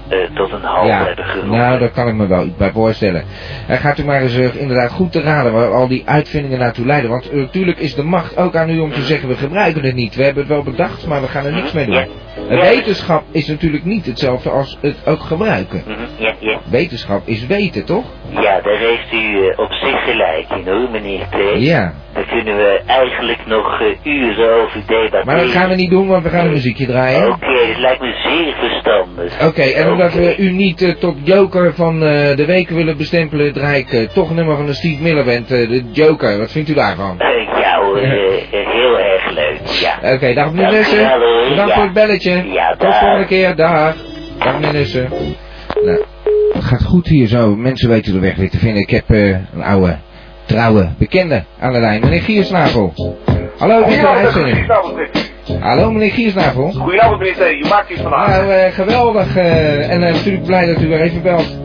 eh, 0.08 0.22
eh, 0.22 0.30
tot 0.34 0.52
een 0.52 0.62
halt 0.62 0.86
Ja, 0.86 1.14
nou, 1.44 1.78
daar 1.78 1.90
kan 1.90 2.08
ik 2.08 2.14
me 2.14 2.26
wel 2.26 2.44
iets 2.44 2.56
bij 2.56 2.70
voorstellen. 2.72 3.24
En 3.66 3.78
gaat 3.78 3.98
u 3.98 4.04
maar 4.04 4.20
eens 4.22 4.36
eh, 4.38 4.54
inderdaad 4.60 4.90
goed 4.90 5.12
te 5.12 5.20
raden 5.20 5.52
waar 5.52 5.72
al 5.72 5.88
die 5.88 6.02
uitvindingen 6.06 6.58
naartoe 6.58 6.86
leiden. 6.86 7.10
Want 7.10 7.30
eh, 7.30 7.36
natuurlijk 7.36 7.78
is 7.78 7.94
de 7.94 8.02
macht 8.02 8.36
ook 8.36 8.56
aan 8.56 8.70
u 8.70 8.78
om 8.78 8.92
te 8.92 9.02
zeggen, 9.02 9.28
we 9.28 9.34
gebruiken 9.36 9.84
het 9.84 9.94
niet. 9.94 10.14
We 10.14 10.22
hebben 10.24 10.42
het 10.42 10.52
wel 10.52 10.62
bedacht, 10.62 11.06
maar 11.06 11.20
we 11.20 11.28
gaan 11.28 11.44
er 11.46 11.52
niks 11.52 11.72
mee 11.72 11.84
doen. 11.84 11.94
Ja. 11.94 12.06
En 12.48 12.56
Ja. 12.56 12.62
wetenschap 12.62 13.22
is 13.30 13.46
natuurlijk 13.46 13.84
niet 13.84 14.06
hetzelfde 14.06 14.50
als 14.50 14.78
het 14.80 14.96
ook 15.06 15.20
gebruiken. 15.20 15.82
Mhm, 15.86 16.00
ja, 16.18 16.34
ja. 16.38 16.58
Wetenschap 16.70 17.26
is 17.26 17.46
weten, 17.46 17.84
toch? 17.84 18.04
ja, 18.30 18.60
daar 18.60 18.78
heeft 18.78 19.12
u 19.12 19.46
eh, 19.46 19.58
op 19.58 19.72
zich 19.72 20.04
gelijk 20.04 20.46
in 20.50 20.72
hoor, 20.72 20.90
meneer 20.90 21.26
T. 21.30 21.60
Ja. 21.62 21.92
Daar 22.12 22.24
kunnen 22.26 22.56
we 22.56 22.80
eigenlijk 22.86 23.46
nog 23.46 23.80
eh, 23.80 23.86
uren 24.12 24.52
over 24.62 24.80
debatteren. 24.86 25.26
Maar 25.26 25.36
dat 25.36 25.50
gaan 25.50 25.68
we 25.68 25.74
niet 25.74 25.90
doen, 25.90 26.06
want 26.08 26.22
we 26.22 26.28
gaan 26.28 26.46
een 26.46 26.52
muziekje 26.52 26.86
draaien. 26.86 27.28
Oké, 27.32 27.46
dat 27.68 27.78
lijkt 27.78 28.00
me 28.00 28.12
zeer 28.24 28.54
verstandig. 28.58 29.46
Oké, 29.46 29.62
en 29.62 29.88
omdat 29.96 30.14
Oké. 30.14 30.20
we 30.26 30.36
u 30.36 30.50
niet 30.50 30.82
eh, 30.82 30.94
tot 30.94 31.16
joker 31.24 31.74
van 31.74 31.94
eh, 32.02 32.36
de 32.36 32.44
week 32.46 32.68
willen 32.68 32.96
bestempelen, 32.96 33.52
draai 33.52 33.78
ik 33.80 33.92
eh, 33.92 34.08
toch 34.08 34.28
een 34.30 34.36
nummer 34.36 34.56
van 34.56 34.66
de 34.66 34.74
Steve 34.74 35.02
Miller 35.02 35.24
Band, 35.24 35.50
eh, 35.50 35.68
de 35.68 35.84
Joker. 35.92 36.38
Wat 36.38 36.50
vindt 36.52 36.68
u 36.68 36.74
daarvan? 36.74 37.16
Ja 37.60 37.80
hoor, 37.82 37.98
heel 37.98 38.98
erg 38.98 39.30
leuk, 39.30 39.58
ja. 39.66 40.12
Oké, 40.14 40.34
dag 40.34 40.52
meneer 40.52 40.70
Nussen. 40.72 40.98
Bedankt 41.48 41.70
Ja. 41.70 41.74
voor 41.74 41.84
het 41.84 41.92
belletje. 41.92 42.44
Ja, 42.52 42.74
Tot 42.78 42.94
volgende 42.94 43.26
keer, 43.26 43.56
dag. 43.56 43.94
Dag 44.38 44.54
meneer 44.60 44.72
Nussen. 44.72 45.08
Nou, 45.84 46.04
het 46.52 46.64
gaat 46.64 46.82
goed 46.84 47.06
hier 47.08 47.26
zo. 47.26 47.56
Mensen 47.56 47.88
weten 47.88 48.12
de 48.12 48.18
weg 48.20 48.36
weer 48.36 48.50
te 48.50 48.58
vinden. 48.58 48.82
Ik 48.82 48.90
heb 48.90 49.10
eh, 49.10 49.28
een 49.28 49.62
oude, 49.62 49.96
trouwe 50.46 50.88
bekende 50.98 51.44
aan 51.60 51.72
de 51.72 51.78
lijn. 51.80 52.00
Meneer 52.00 52.22
Giersnavel. 52.22 52.92
Hallo, 53.58 53.78
dit 53.84 53.92
is 53.94 54.00
de 54.00 54.08
uitzending. 54.08 54.66
Hallo 55.60 55.90
meneer 55.90 56.10
Giersnavel. 56.10 56.70
Goedenavond, 56.70 57.18
meneer 57.18 57.34
T. 57.34 57.38
Je 57.38 57.66
maakt 57.68 57.90
iets 57.90 58.00
vandaag. 58.00 58.28
Nou, 58.28 58.50
eh, 58.52 58.72
geweldig. 58.72 59.36
eh, 59.36 59.90
en 59.90 60.02
eh, 60.02 60.12
natuurlijk 60.12 60.44
blij 60.44 60.66
dat 60.66 60.82
u 60.82 60.88
weer 60.88 61.00
even 61.00 61.22
belt. 61.22 61.56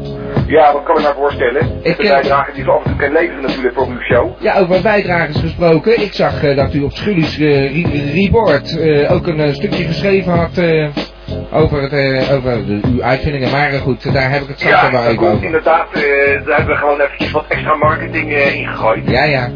Ja, 0.47 0.73
wat 0.73 0.83
kan 0.83 0.95
ik 0.97 1.01
mij 1.03 1.13
voorstellen? 1.13 1.79
Ik, 1.81 1.97
de 1.97 2.03
bijdrage 2.07 2.51
die 2.53 2.63
en 2.63 2.69
toe 2.83 2.95
kan 2.95 3.11
leveren 3.11 3.41
natuurlijk 3.41 3.75
voor 3.75 3.87
uw 3.87 3.99
show. 4.01 4.29
Ja, 4.39 4.57
over 4.59 4.81
bijdragers 4.81 5.39
gesproken. 5.39 6.01
Ik 6.01 6.13
zag 6.13 6.55
dat 6.55 6.73
u 6.73 6.81
op 6.81 6.91
Schullies 6.91 7.39
eh, 7.39 7.83
re- 7.83 8.11
Report 8.21 8.79
ook 9.09 9.27
een 9.27 9.53
stukje 9.53 9.83
geschreven 9.83 10.31
had 10.33 10.61
over, 11.51 11.81
het, 11.81 12.31
over 12.31 12.65
de, 12.65 12.79
uw 12.93 13.03
uitvindingen. 13.03 13.51
Maar 13.51 13.71
goed, 13.71 14.13
daar 14.13 14.31
heb 14.31 14.41
ik 14.41 14.47
het 14.47 14.59
straks 14.59 14.81
Ja, 14.81 14.91
wel 14.91 15.03
even 15.03 15.27
over. 15.27 15.43
inderdaad. 15.45 15.87
eh, 15.93 16.01
daar 16.45 16.57
hebben 16.57 16.73
we 16.75 16.75
gewoon 16.75 16.99
eventjes 17.01 17.31
wat 17.31 17.45
extra 17.47 17.75
marketing 17.75 18.33
in 18.33 18.67
gegooid. 18.67 19.09
Ja, 19.09 19.23
ja. 19.23 19.49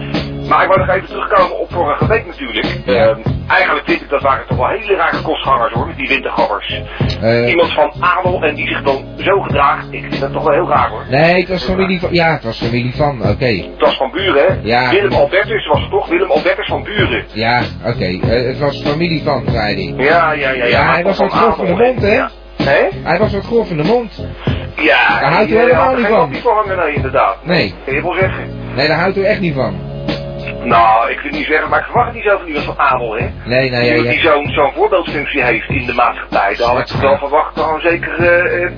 Maar 0.49 0.61
ik 0.61 0.67
wou 0.67 0.79
nog 0.79 0.95
even 0.95 1.07
terugkomen 1.07 1.59
op 1.59 1.71
vorige 1.71 2.07
week 2.07 2.25
natuurlijk. 2.25 2.67
Ja. 2.85 2.93
Ehm, 3.07 3.19
eigenlijk 3.47 3.87
ik 3.87 4.09
dat 4.09 4.21
waren 4.21 4.47
toch 4.47 4.57
wel 4.57 4.67
hele 4.67 4.95
rare 4.95 5.21
kostgangers 5.21 5.73
hoor, 5.73 5.87
met 5.87 5.95
die 5.97 6.07
wintergabbers. 6.07 6.81
Eh, 7.21 7.49
Iemand 7.49 7.73
van 7.73 7.93
adel 7.99 8.41
en 8.43 8.55
die 8.55 8.67
zich 8.67 8.81
dan 8.81 9.05
zo 9.17 9.41
gedraagt, 9.41 9.87
ik 9.91 10.01
vind 10.09 10.19
dat 10.19 10.31
toch 10.33 10.43
wel 10.43 10.53
heel 10.53 10.67
raar 10.69 10.89
hoor. 10.89 11.03
nee, 11.09 11.39
het 11.39 11.49
was 11.49 11.63
familie 11.63 11.99
van... 11.99 12.13
Ja, 12.13 12.31
het 12.31 12.43
was 12.43 12.57
familie 12.63 12.95
van, 12.95 13.21
oké. 13.29 13.45
Het 13.45 13.79
was 13.79 13.95
van 13.97 14.11
Buren 14.11 14.45
hè? 14.47 14.53
Ja. 14.61 14.89
Willem 14.89 15.13
Albertus 15.13 15.67
was 15.67 15.81
het 15.81 15.89
toch? 15.91 16.07
Willem 16.07 16.31
Albertus 16.31 16.67
van 16.67 16.83
Buren. 16.83 17.23
Ja, 17.33 17.61
oké. 17.85 18.05
Eh, 18.05 18.45
het 18.47 18.59
was 18.59 18.81
familie 18.81 19.23
van, 19.23 19.43
zei 19.51 19.93
hij. 19.95 20.05
Ja, 20.05 20.31
ja, 20.31 20.49
ja. 20.49 20.65
Ja, 20.65 20.65
Ja, 20.65 20.91
hij 20.91 21.03
was 21.03 21.17
wat 21.17 21.31
grof 21.31 21.57
in 21.59 21.65
de 21.75 21.83
mond, 21.83 22.01
hè? 22.01 22.13
Ja. 22.15 22.29
Hij 23.03 23.19
was 23.19 23.33
wat 23.33 23.45
grof 23.45 23.69
in 23.69 23.77
de 23.77 23.83
mond. 23.83 24.25
Ja, 24.75 25.19
Daar 25.19 25.31
houdt 25.31 25.49
u 25.49 25.55
eh, 25.55 25.59
helemaal 25.61 25.95
niet 25.95 26.05
van. 26.07 26.19
kopie 26.31 26.41
hangen, 26.51 26.77
nee, 26.77 26.93
inderdaad. 26.95 27.37
Nee. 27.43 27.73
Kun 27.85 27.95
je 27.95 28.01
wel 28.01 28.13
zeggen. 28.13 28.43
Nee, 28.75 28.87
daar 28.87 28.99
houdt 28.99 29.17
u 29.17 29.23
echt 29.23 29.39
niet 29.39 29.53
van. 29.53 29.85
Nou, 30.65 31.12
ik 31.12 31.19
wil 31.19 31.31
niet 31.31 31.45
zeggen, 31.45 31.69
maar 31.69 31.79
ik 31.79 31.86
verwacht 31.86 32.13
niet 32.13 32.24
zo 32.24 32.38
van 32.38 32.48
iemand 32.48 32.65
van 32.65 32.77
adel, 32.77 33.15
hè? 33.15 33.27
Nee, 33.45 33.72
nou 33.72 33.84
ja, 33.84 34.01
die 34.12 34.19
zo'n 34.19 34.48
zo'n 34.48 34.72
voorbeeldfunctie 34.74 35.43
heeft 35.43 35.69
in 35.69 35.86
de 35.86 35.93
maatschappij, 35.93 36.55
dan 36.55 36.75
had 36.75 36.89
ik 36.89 36.95
wel 37.01 37.17
verwacht 37.17 37.60
gewoon 37.60 37.79
zeker 37.81 38.72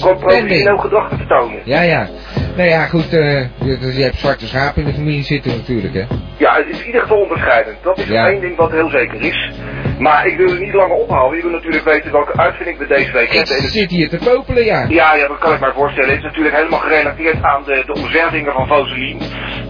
professioneel 0.00 0.76
gedrag 0.76 1.08
te 1.08 1.16
vertonen. 1.16 1.60
Ja, 1.64 1.80
ja. 1.82 2.08
Nou 2.56 2.68
ja, 2.68 2.86
goed, 2.86 3.12
eh, 3.12 3.40
je, 3.40 3.92
je 3.96 4.02
hebt 4.02 4.18
zwarte 4.18 4.46
schapen 4.46 4.82
in 4.82 4.88
de 4.88 4.94
familie 4.94 5.22
zitten 5.22 5.56
natuurlijk, 5.56 5.94
hè. 5.94 6.04
Ja, 6.36 6.56
het 6.56 6.66
is 6.68 6.80
in 6.80 6.86
ieder 6.86 7.00
geval 7.00 7.18
onderscheidend. 7.18 7.76
Dat 7.82 7.98
is 7.98 8.10
één 8.10 8.40
ding 8.40 8.56
wat 8.56 8.70
heel 8.70 8.88
zeker 8.88 9.20
is. 9.20 9.52
Maar 9.98 10.26
ik 10.26 10.36
wil 10.36 10.48
het 10.50 10.60
niet 10.60 10.72
langer 10.74 10.96
ophouden. 10.96 11.36
Je 11.36 11.42
wil 11.44 11.52
natuurlijk 11.52 11.84
weten 11.84 12.12
welke 12.12 12.36
uitvinding 12.38 12.78
we 12.78 12.86
deze 12.86 13.12
week 13.12 13.28
Ik 13.28 13.32
hebben. 13.32 13.56
En 13.56 13.62
het- 13.62 13.72
zit 13.72 13.90
hier 13.90 14.08
te 14.08 14.18
popelen, 14.18 14.64
ja. 14.64 14.84
Ja, 14.88 15.14
ja, 15.14 15.28
dat 15.28 15.38
kan 15.38 15.52
ik 15.54 15.60
mij 15.60 15.72
voorstellen. 15.72 16.08
Het 16.08 16.18
is 16.18 16.24
natuurlijk 16.24 16.56
helemaal 16.56 16.78
gerelateerd 16.78 17.42
aan 17.42 17.62
de, 17.64 17.82
de 17.86 18.52
van 18.52 18.66
Voselien. 18.66 19.18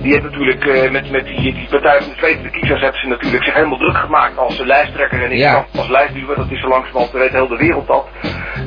Die 0.03 0.13
heeft 0.13 0.25
natuurlijk 0.25 0.65
eh, 0.67 0.91
met, 0.91 1.11
met 1.11 1.25
die, 1.25 1.41
die 1.41 1.67
Partij 1.71 1.99
van 2.01 2.09
de 2.09 2.17
Tweede 2.17 2.51
Kiezers 2.51 2.81
hebben 2.81 3.01
ze 3.01 3.07
natuurlijk 3.09 3.45
zich 3.45 3.55
helemaal 3.55 3.79
druk 3.79 3.97
gemaakt 3.97 4.39
als 4.39 4.59
lijsttrekker 4.59 5.23
en 5.23 5.31
ik 5.33 5.39
Ja. 5.39 5.65
als- 5.77 5.89
lijstduwer. 5.89 6.37
Dat 6.37 6.51
is 6.51 6.61
zo 6.61 6.69
langzamerhand, 6.69 7.13
weet 7.13 7.31
heel 7.33 7.49
de 7.49 7.57
wereld 7.57 7.87
dat. 7.87 8.07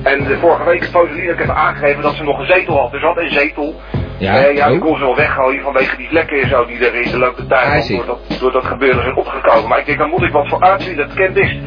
En 0.03 0.24
de 0.24 0.38
vorige 0.39 0.63
week 0.63 0.80
heeft 0.80 0.91
Voselien 0.91 1.32
ook 1.32 1.39
even 1.39 1.56
aangegeven 1.56 2.01
dat 2.01 2.15
ze 2.15 2.24
nog 2.24 2.39
een 2.39 2.46
zetel 2.46 2.77
had. 2.80 2.91
Dus 2.91 3.00
ze 3.00 3.06
had 3.08 3.18
een 3.18 3.32
zetel. 3.32 3.75
Ja, 4.22 4.34
Eh, 4.36 4.56
ja 4.56 4.68
die 4.68 4.78
oh. 4.80 4.86
kon 4.86 4.98
ze 4.98 5.04
wel 5.04 5.16
weggooien 5.16 5.63
vanwege 5.63 5.98
die 5.98 6.08
vlekken 6.08 6.42
en 6.42 6.50
zo 6.50 6.66
die 6.66 6.86
er 6.88 6.96
in 6.96 7.12
de 7.12 7.18
loop 7.18 7.36
der 7.38 7.48
tijd 7.48 7.88
door 7.88 8.06
dat, 8.06 8.40
door 8.40 8.51
dat 8.51 8.66
gebeuren 8.66 9.04
zijn 9.04 9.16
opgekomen. 9.16 9.70
Maar 9.70 9.80
ik 9.80 9.86
denk, 9.86 9.98
dan 9.98 10.10
moet 10.10 10.24
ik 10.24 10.32
wat 10.32 10.48
voor 10.48 10.62
uitvinden. 10.62 11.08
Dat 11.08 11.16
kent 11.18 11.38
is. 11.38 11.58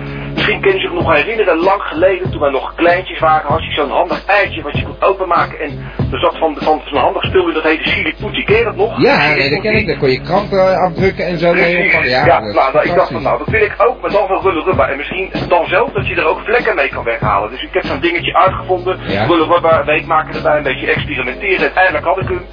Misschien 0.45 0.63
kun 0.63 0.75
je 0.75 0.81
zich 0.81 0.93
nog 0.93 1.15
herinneren, 1.15 1.57
lang 1.57 1.83
geleden, 1.83 2.31
toen 2.31 2.41
wij 2.41 2.51
nog 2.51 2.75
kleintjes 2.75 3.19
waren, 3.19 3.51
had 3.51 3.65
je 3.65 3.73
zo'n 3.73 3.91
handig 3.91 4.27
eitje 4.27 4.63
wat 4.63 4.79
je 4.79 4.85
kon 4.85 4.97
openmaken. 5.01 5.59
En 5.61 5.71
er 6.13 6.19
zat 6.19 6.39
van, 6.39 6.57
van 6.59 6.83
zo'n 6.85 7.01
handig 7.01 7.25
spul 7.25 7.49
in, 7.49 7.55
dat 7.55 7.63
heette 7.63 7.89
Siliputi. 7.89 8.45
Ken 8.45 8.57
je 8.57 8.65
dat 8.65 8.77
nog? 8.77 9.01
Ja, 9.03 9.29
nee, 9.29 9.51
dat 9.51 9.61
ken 9.61 9.75
ik. 9.75 9.87
Dan 9.87 9.99
kon 9.99 10.11
je 10.11 10.21
kranten 10.21 10.77
afdrukken 10.79 11.27
en 11.27 11.39
zo. 11.39 11.51
Precies. 11.51 11.93
Ja, 11.93 12.27
Ja, 12.27 12.41
nou, 12.41 12.55
nou, 12.55 12.89
ik 12.89 12.95
dacht 12.95 13.13
van, 13.13 13.23
nou, 13.23 13.39
dat 13.39 13.49
wil 13.49 13.63
ik 13.63 13.75
ook, 13.79 14.01
maar 14.01 14.11
dan 14.11 14.29
wel 14.29 14.65
rubber. 14.65 14.89
En 14.89 14.97
misschien 14.97 15.31
dan 15.49 15.67
zelf 15.67 15.91
dat 15.93 16.07
je 16.07 16.15
er 16.15 16.27
ook 16.27 16.41
vlekken 16.45 16.75
mee 16.75 16.89
kan 16.89 17.05
weghalen. 17.05 17.51
Dus 17.51 17.63
ik 17.63 17.73
heb 17.73 17.85
zo'n 17.85 18.01
dingetje 18.01 18.35
uitgevonden. 18.35 18.99
Ja. 19.07 19.27
Rubber, 19.27 19.85
weet 19.85 20.07
maken 20.07 20.35
erbij, 20.35 20.57
een 20.57 20.63
beetje 20.63 20.87
experimenteren. 20.87 21.61
Uiteindelijk 21.61 22.05
had 22.05 22.19
ik 22.19 22.29
hem. 22.29 22.47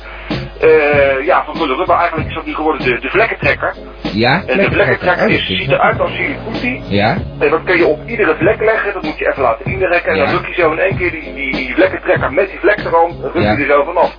Eh, 0.61 1.25
ja, 1.25 1.43
van 1.45 1.67
rubber. 1.67 1.95
Eigenlijk 1.95 2.29
is 2.29 2.35
dat 2.35 2.45
nu 2.45 2.53
geworden 2.53 2.85
de, 2.85 2.99
de 2.99 3.09
vlekkentrekker. 3.09 3.75
Ja, 4.13 4.43
En 4.47 4.57
de 4.57 4.71
vlekkentrekker 4.71 5.25
Oh, 5.25 5.31
is, 5.31 5.39
is 5.49 5.57
ziet 5.57 5.67
wel- 5.67 5.77
eruit 5.77 5.99
als 5.99 6.11
Siliputi. 6.15 6.81
Ja, 6.87 7.17
En 7.39 7.49
dat 7.49 7.63
kun 7.63 7.77
je 7.77 7.85
op 7.85 7.99
iedere 8.07 8.35
vlek 8.35 8.59
leggen, 8.59 8.93
dat 8.93 9.03
moet 9.03 9.17
je 9.17 9.27
even 9.29 9.41
laten 9.41 9.65
inrekken. 9.65 10.11
En 10.11 10.17
Ja. 10.17 10.25
dan 10.25 10.33
druk 10.33 10.55
je 10.55 10.61
zo 10.61 10.71
in 10.71 10.79
één 10.79 10.97
keer 10.97 11.11
die, 11.11 11.33
die, 11.33 11.51
die 11.55 11.73
vlekkentrekker 11.73 12.33
met 12.33 12.49
die 12.49 12.59
vlek 12.59 12.77
erom, 12.79 13.21
dan 13.21 13.31
ruk 13.31 13.43
Ja. 13.43 13.51
je 13.51 13.57
er 13.63 13.69
zo 13.69 13.83
vanaf. 13.83 14.17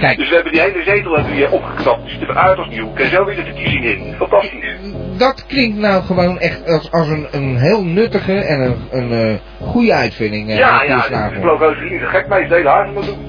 kijk. 0.00 0.16
Dus 0.18 0.28
we 0.28 0.34
hebben 0.34 0.52
die 0.52 0.60
hele 0.60 0.82
zetel 0.84 1.12
hebben 1.14 1.30
we 1.32 1.36
hier 1.36 1.50
opgeknapt, 1.52 2.02
die 2.02 2.10
ziet 2.18 2.28
eruit 2.28 2.58
als 2.58 2.68
nieuw. 2.68 2.92
En 2.94 3.06
zo 3.10 3.24
weer 3.24 3.36
de 3.36 3.42
verkiezingen 3.44 3.96
in. 3.98 4.14
Fantastisch. 4.18 4.76
Dat 5.18 5.46
klinkt 5.46 5.78
nou 5.78 6.02
gewoon 6.02 6.38
echt 6.38 6.66
als, 6.68 6.92
als 6.92 7.08
een, 7.08 7.26
een 7.30 7.56
heel 7.58 7.84
nuttige 7.84 8.34
en 8.34 8.60
een, 8.60 8.76
een 8.90 9.12
eh, 9.12 9.66
goede 9.68 9.94
uitvinding. 9.94 10.48
eh, 10.50 10.56
ja, 10.58 10.82
ja, 10.82 11.04
ik 11.26 11.40
geloof 11.40 11.60
is 11.60 12.00
gek 12.02 12.28
mee, 12.28 12.42
is 12.42 12.48
de 12.48 12.54
hele 12.54 12.68
huis 12.68 12.94
doen. 13.06 13.27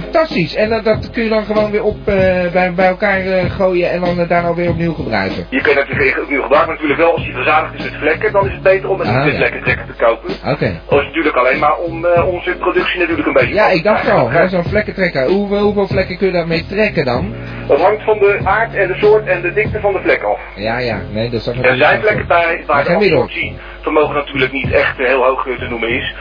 Fantastisch. 0.00 0.54
En 0.54 0.68
dat, 0.68 0.84
dat 0.84 1.10
kun 1.10 1.22
je 1.22 1.28
dan 1.28 1.44
gewoon 1.44 1.70
weer 1.70 1.82
op, 1.82 1.96
eh, 2.04 2.14
bij, 2.52 2.72
bij 2.74 2.86
elkaar 2.86 3.20
eh, 3.20 3.50
gooien 3.50 3.90
en 3.90 4.00
dan 4.00 4.18
eh, 4.20 4.28
daar 4.28 4.44
alweer 4.44 4.68
opnieuw 4.70 4.92
gebruiken. 4.94 5.46
Je 5.50 5.60
kunt 5.60 5.78
het 5.78 5.88
natuurlijk 5.88 6.20
opnieuw 6.22 6.42
gebruiken, 6.42 6.72
maar 6.72 6.82
natuurlijk 6.82 7.00
wel 7.00 7.12
als 7.12 7.26
je 7.26 7.32
verzadigd 7.32 7.74
is 7.74 7.84
met 7.84 7.94
vlekken, 8.00 8.32
dan 8.32 8.46
is 8.46 8.52
het 8.52 8.62
beter 8.62 8.88
om 8.88 9.00
een 9.00 9.06
Ah, 9.06 9.24
niet 9.24 9.32
ja. 9.32 9.38
vlekkentrekker 9.38 9.86
te 9.86 10.04
kopen. 10.04 10.30
Oké. 10.52 10.80
Dat 10.88 11.00
is 11.00 11.06
natuurlijk 11.06 11.36
alleen 11.36 11.58
maar 11.58 11.76
om 11.76 12.06
onze 12.06 12.56
productie 12.58 12.98
natuurlijk 13.00 13.26
een 13.26 13.32
beetje... 13.32 13.54
Ja, 13.54 13.68
ik 13.68 13.82
dacht 13.82 14.10
al, 14.10 14.30
zo'n 14.48 14.64
vlekkentrekker. 14.64 15.26
Hoeveel, 15.26 15.60
hoeveel 15.60 15.86
vlekken 15.86 16.16
kun 16.16 16.26
je 16.26 16.32
daarmee 16.32 16.66
trekken 16.66 17.04
dan? 17.04 17.34
Dat 17.72 17.80
hangt 17.80 18.02
van 18.02 18.18
de 18.18 18.40
aard 18.44 18.74
en 18.74 18.88
de 18.88 18.94
soort 19.00 19.26
en 19.26 19.40
de 19.42 19.52
dikte 19.52 19.80
van 19.80 19.92
de 19.92 20.00
vlek 20.02 20.22
af. 20.22 20.40
Ja, 20.54 20.78
ja, 20.78 21.00
nee, 21.10 21.30
dat 21.30 21.40
is 21.40 21.46
Er 21.46 21.76
zijn 21.76 22.00
plekken 22.00 22.26
bij 22.26 22.62
waar 22.66 22.84
de 22.84 22.90
gemiddeld. 22.90 23.22
absorptievermogen 23.22 24.14
natuurlijk 24.14 24.52
niet 24.52 24.72
echt 24.72 24.98
eh, 25.00 25.06
heel 25.06 25.24
hoog 25.24 25.42
te 25.58 25.66
noemen 25.68 25.88
is. 25.88 26.14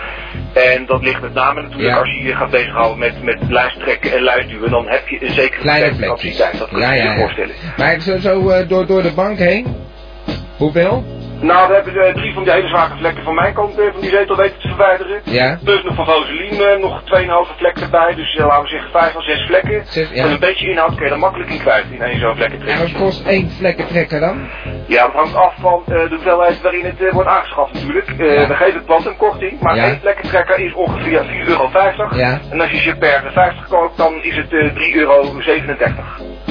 En 0.54 0.86
dat 0.86 1.02
ligt 1.04 1.22
met 1.22 1.34
name 1.34 1.62
natuurlijk 1.62 1.90
Ja. 1.90 1.98
als 2.00 2.10
je 2.12 2.24
je 2.24 2.36
gaat 2.36 2.50
bezighouden 2.50 3.00
met, 3.00 3.24
met 3.24 3.38
lijsttrekken 3.50 4.12
en 4.12 4.22
luisduwen, 4.24 4.72
dan 4.72 4.88
heb 4.88 5.08
je 5.08 5.26
een 5.26 5.34
zekere 5.34 5.62
Kleine 5.62 5.96
vlekjes. 5.96 6.38
Dat 6.38 6.70
kun 6.70 6.80
je 6.80 6.86
Ja, 6.86 6.94
je 6.94 7.04
ja, 7.04 7.16
voorstellen. 7.16 7.56
Maar 7.78 8.00
zo, 8.00 8.18
zo 8.18 8.50
eh, 8.50 8.68
door, 8.68 8.86
door 8.86 9.02
de 9.04 9.14
bank 9.14 9.38
heen? 9.38 9.76
Hoeveel? 10.58 11.04
Nou, 11.42 11.68
we 11.68 11.74
hebben 11.74 11.96
eh, 12.08 12.14
drie 12.14 12.34
van 12.34 12.44
die 12.44 12.52
hele 12.52 12.68
zware 12.68 12.96
vlekken 12.98 13.24
van 13.24 13.36
mijn 13.36 13.54
kant 13.54 13.80
eh, 13.80 13.86
van 13.92 14.02
die 14.02 14.10
zetel 14.10 14.36
weten 14.36 14.60
te 14.60 14.68
verwijderen. 14.68 15.22
Ja. 15.24 15.58
Plus 15.64 15.84
nog 15.84 15.96
van 15.96 16.06
Rosalien 16.06 16.62
eh, 16.62 16.80
nog 16.82 17.02
2,5 17.02 17.58
vlekken 17.58 17.84
erbij. 17.84 18.16
Dus 18.16 18.38
laten 18.38 18.62
we 18.64 18.68
zeggen 18.68 18.92
5 18.92 19.16
of 19.16 19.24
6 19.24 19.46
vlekken. 19.46 19.84
Zes, 19.86 20.10
ja. 20.14 20.26
Een 20.26 20.40
beetje 20.40 20.70
inhoud 20.70 20.96
kun 20.96 21.06
je 21.06 21.12
er 21.12 21.20
makkelijk 21.20 21.50
in 21.50 21.60
kwijt 21.60 21.86
in 21.92 22.02
één 22.02 22.20
zo'n 22.20 22.30
En 22.30 22.36
vlekkentrekker. 22.36 22.84
wat 22.92 23.02
kost 23.02 23.26
één 23.28 23.50
vlekkentrekker 23.50 24.20
dan? 24.20 24.48
Ja, 24.88 25.04
dat 25.06 25.14
hangt 25.14 25.36
af 25.36 25.54
van 25.60 25.84
de 25.86 26.08
hoeveelheid 26.10 26.62
waarin 26.62 26.86
het 26.86 27.12
wordt 27.12 27.30
aangeschaft 27.30 27.74
natuurlijk. 27.74 28.08
Ja. 28.08 28.48
We 28.48 28.56
geven 28.56 28.74
het 28.74 28.86
plat 28.86 29.06
een 29.06 29.18
korting, 29.18 29.62
maar 29.62 29.78
één 29.78 30.00
vlekkentrekker 30.00 30.60
is 30.60 30.74
ongeveer 30.74 31.22
4,50 31.26 31.48
euro. 31.48 31.70
En 32.52 32.62
als 32.62 32.72
je 32.72 32.78
ze 32.78 32.96
per 32.96 33.32
50 33.34 33.68
koopt, 33.68 33.98
dan 33.98 34.14
is 34.24 34.36
het 34.36 34.54
eh 34.54 34.74
3,37 34.74 34.94
euro. 34.94 35.40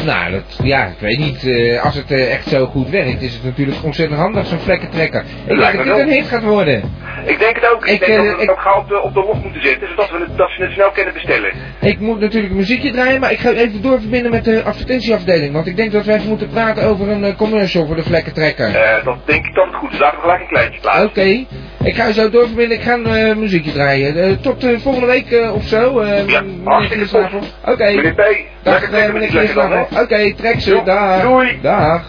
Nou, 0.04 0.30
dat, 0.30 0.58
ja, 0.62 0.86
ik 0.86 0.98
weet 0.98 1.18
niet. 1.18 1.44
eh, 1.46 1.84
als 1.84 1.94
het 1.94 2.10
eh, 2.10 2.32
echt 2.32 2.48
zo 2.48 2.66
goed 2.66 2.88
werkt, 2.90 3.22
is 3.22 3.34
het 3.34 3.44
natuurlijk 3.44 3.78
ontzettend 3.82 4.20
handig, 4.20 4.46
zo'n 4.46 4.58
vlekkentrekker. 4.58 5.24
Ik 5.46 5.56
denk 5.58 5.76
dat 5.76 5.84
dit 5.84 5.98
een 5.98 6.10
hit 6.12 6.26
gaat 6.26 6.42
worden. 6.42 6.82
Ik 7.24 7.38
denk 7.38 7.54
het 7.56 7.70
ook. 7.72 7.86
Ik, 7.86 7.92
Ik, 7.92 8.06
denk 8.06 8.10
eh, 8.12 8.26
dat 8.26 8.34
we 8.34 8.40
het 8.40 8.50
ook 8.50 8.60
gauw 8.60 8.80
op 8.80 8.88
de, 8.88 9.00
op 9.00 9.14
de 9.14 9.20
lof 9.20 9.42
moeten 9.42 9.62
zetten, 9.62 9.88
zodat 9.88 10.10
we 10.10 10.18
het, 10.18 10.36
dat 10.36 10.50
ze 10.50 10.62
het 10.62 10.72
snel 10.72 10.90
kunnen 10.90 11.14
bestellen. 11.14 11.52
Ik 11.80 11.98
moet 11.98 12.20
natuurlijk 12.20 12.52
een 12.52 12.58
muziekje 12.58 12.92
draaien, 12.92 13.20
maar 13.20 13.32
ik 13.32 13.38
ga 13.38 13.50
even 13.50 13.82
doorverbinden 13.82 14.30
met 14.30 14.44
de 14.44 14.62
advertentieafdeling. 14.62 15.52
Want 15.52 15.66
ik 15.66 15.76
denk 15.76 15.92
dat 15.92 16.04
wij 16.04 16.16
even 16.16 16.28
moeten 16.28 16.48
praten 16.48 16.84
over 16.84 17.08
een 17.08 17.24
eh, 17.24 17.36
commercial 17.36 17.86
voor 17.86 17.96
de 17.96 18.02
vlekkentrekker. 18.02 18.74
Eh, 18.74 19.04
dat 19.04 19.16
denk 19.24 19.46
ik 19.46 19.54
dat 19.54 19.66
het 19.66 19.74
goed 19.74 19.92
is. 19.92 19.98
Laten 19.98 20.16
we 20.16 20.22
gelijk 20.22 20.40
een 20.40 20.48
kleintje 20.48 20.80
plaatsen. 20.80 21.04
Oké, 21.06 21.46
ik 21.84 21.94
ga 21.94 22.12
zo 22.12 22.30
doorverbinden. 22.30 22.76
Ik 22.76 22.82
ga 22.82 22.94
een 22.94 23.38
muziekje 23.38 23.72
draaien. 23.72 24.40
Tot 24.40 24.64
volgende 24.82 25.06
week 25.06 25.50
of 25.54 25.64
zo, 25.64 26.04
Ja, 26.04 26.24
meneer 26.24 26.42
hartstikke 26.64 27.06
goed. 27.06 27.54
Oké, 27.64 27.84
Meneer 27.84 28.14
P, 28.14 28.22
dag 28.62 28.90
meneer 28.90 29.12
dan? 29.12 29.28
Giersnavel. 29.28 29.86
Oké, 30.02 30.34
trek 30.34 30.60
ze, 30.60 30.80
dag. 30.84 31.22
doei. 31.22 31.58
Dag. 31.62 32.02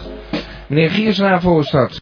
Meneer 0.66 0.90
Giersnavel 0.90 1.58
is 1.58 1.70
dat. 1.70 2.00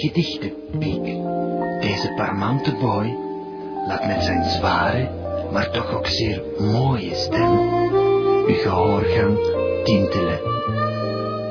De 0.00 0.08
gedichtenpiek. 0.08 1.04
Deze 1.80 2.12
parmante 2.16 2.74
boy 2.80 3.16
laat 3.88 4.06
met 4.06 4.22
zijn 4.22 4.44
zware, 4.44 5.08
maar 5.52 5.70
toch 5.70 5.94
ook 5.94 6.06
zeer 6.06 6.42
mooie 6.72 7.14
stem 7.14 7.58
uw 8.46 8.54
gehoorgang 8.54 9.38
tintelen. 9.84 10.38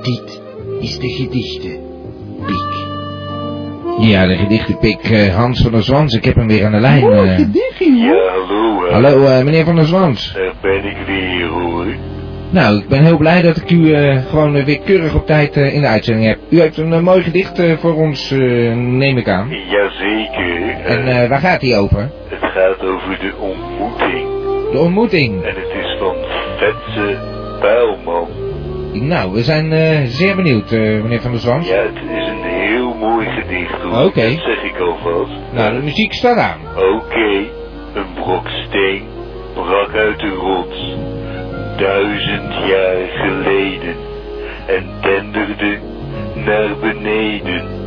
Dit 0.02 0.42
is 0.80 1.00
de 1.00 1.10
gedichtenpiek. 1.10 2.88
Ja, 4.00 4.26
de 4.28 4.36
gedichtenpik 4.36 5.04
eh, 5.04 5.36
Hans 5.36 5.62
van 5.62 5.72
der 5.72 5.84
Zwans. 5.84 6.14
Ik 6.14 6.26
heb 6.26 6.36
hem 6.36 6.48
weer 6.48 6.66
aan 6.66 6.72
de 6.72 6.80
lijn. 6.80 7.04
eh. 7.12 7.38
Ja, 8.06 8.30
hallo. 8.30 8.86
hè. 8.86 8.92
Hallo, 8.94 9.26
eh, 9.26 9.44
meneer 9.44 9.66
van 9.66 9.76
der 9.76 9.86
Zwans. 9.86 10.34
Daar 10.34 10.54
ben 10.62 10.86
ik 10.86 10.98
weer 11.08 11.48
hoor. 11.48 11.86
Nou, 12.52 12.78
ik 12.78 12.88
ben 12.88 13.04
heel 13.04 13.18
blij 13.18 13.42
dat 13.42 13.58
ik 13.58 13.72
u 13.72 13.94
eh, 13.94 14.26
gewoon 14.26 14.56
eh, 14.56 14.64
weer 14.66 14.80
keurig 14.80 15.16
op 15.16 15.26
tijd 15.26 15.56
eh, 15.58 15.74
in 15.74 15.82
de 15.82 15.88
uitzending 15.88 16.28
heb. 16.28 16.38
U 16.50 16.60
heeft 16.60 16.78
een 16.78 17.04
mooi 17.04 17.24
gedicht 17.24 17.62
voor 17.80 17.96
ons, 17.96 18.32
neem 18.76 19.18
ik 19.18 19.30
aan. 19.30 19.50
Jazeker. 19.50 20.70
En 20.84 21.30
waar 21.30 21.40
gaat 21.40 21.62
hij 21.62 21.78
over? 21.78 22.12
het 22.30 22.52
gaat 22.52 22.82
over 22.82 23.20
de 23.20 23.34
ontmoeting. 23.40 24.28
De 24.72 24.80
ontmoeting. 24.80 25.44
En 25.44 25.56
het 25.56 25.84
is 25.84 25.98
van 26.00 26.16
Vetse 26.58 27.18
Pijlman. 27.60 28.28
Nou, 28.94 29.34
we 29.34 29.44
zijn 29.44 30.08
zeer 30.08 30.36
benieuwd, 30.36 30.72
meneer 30.72 31.22
van 31.22 31.32
der 31.32 31.40
Zwans. 31.40 31.70
Ja, 31.70 31.82
het 31.82 31.96
is 31.96 32.28
een 32.28 32.44
heel 32.44 32.94
mooi 32.94 33.28
gedicht 33.28 33.82
hoor. 33.82 34.06
Oké. 34.06 34.22
Dat 34.22 34.44
zeg 34.46 34.64
ik 34.64 34.80
alvast. 34.80 35.32
Nou, 35.52 35.76
de 35.76 35.84
muziek 35.84 36.14
staat 36.14 36.38
aan. 36.38 36.60
Oké, 36.76 37.48
een 37.94 38.14
brok 38.16 38.48
steen 38.48 39.18
brak 39.54 39.96
uit 39.96 40.20
de 40.20 40.30
rots, 40.30 40.96
duizend 41.80 42.54
jaar 42.54 43.08
geleden, 43.08 43.96
en 44.68 44.90
denderde 45.02 45.80
naar 46.36 46.78
beneden. 46.80 47.79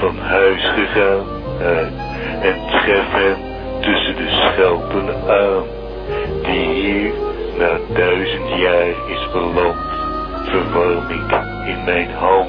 Van 0.00 0.18
huis 0.18 0.62
gegaan 0.74 1.24
eh, 1.60 2.48
en 2.48 2.54
tref 2.70 3.10
hem 3.12 3.36
tussen 3.80 4.16
de 4.16 4.28
schelpen 4.28 5.08
aan, 5.28 5.62
die 6.42 6.82
hier 6.82 7.10
na 7.58 7.94
duizend 7.94 8.48
jaar 8.48 8.86
is 8.86 9.28
beland, 9.32 9.76
verwarming 10.44 11.22
in 11.66 11.84
mijn 11.84 12.08
hand. 12.10 12.48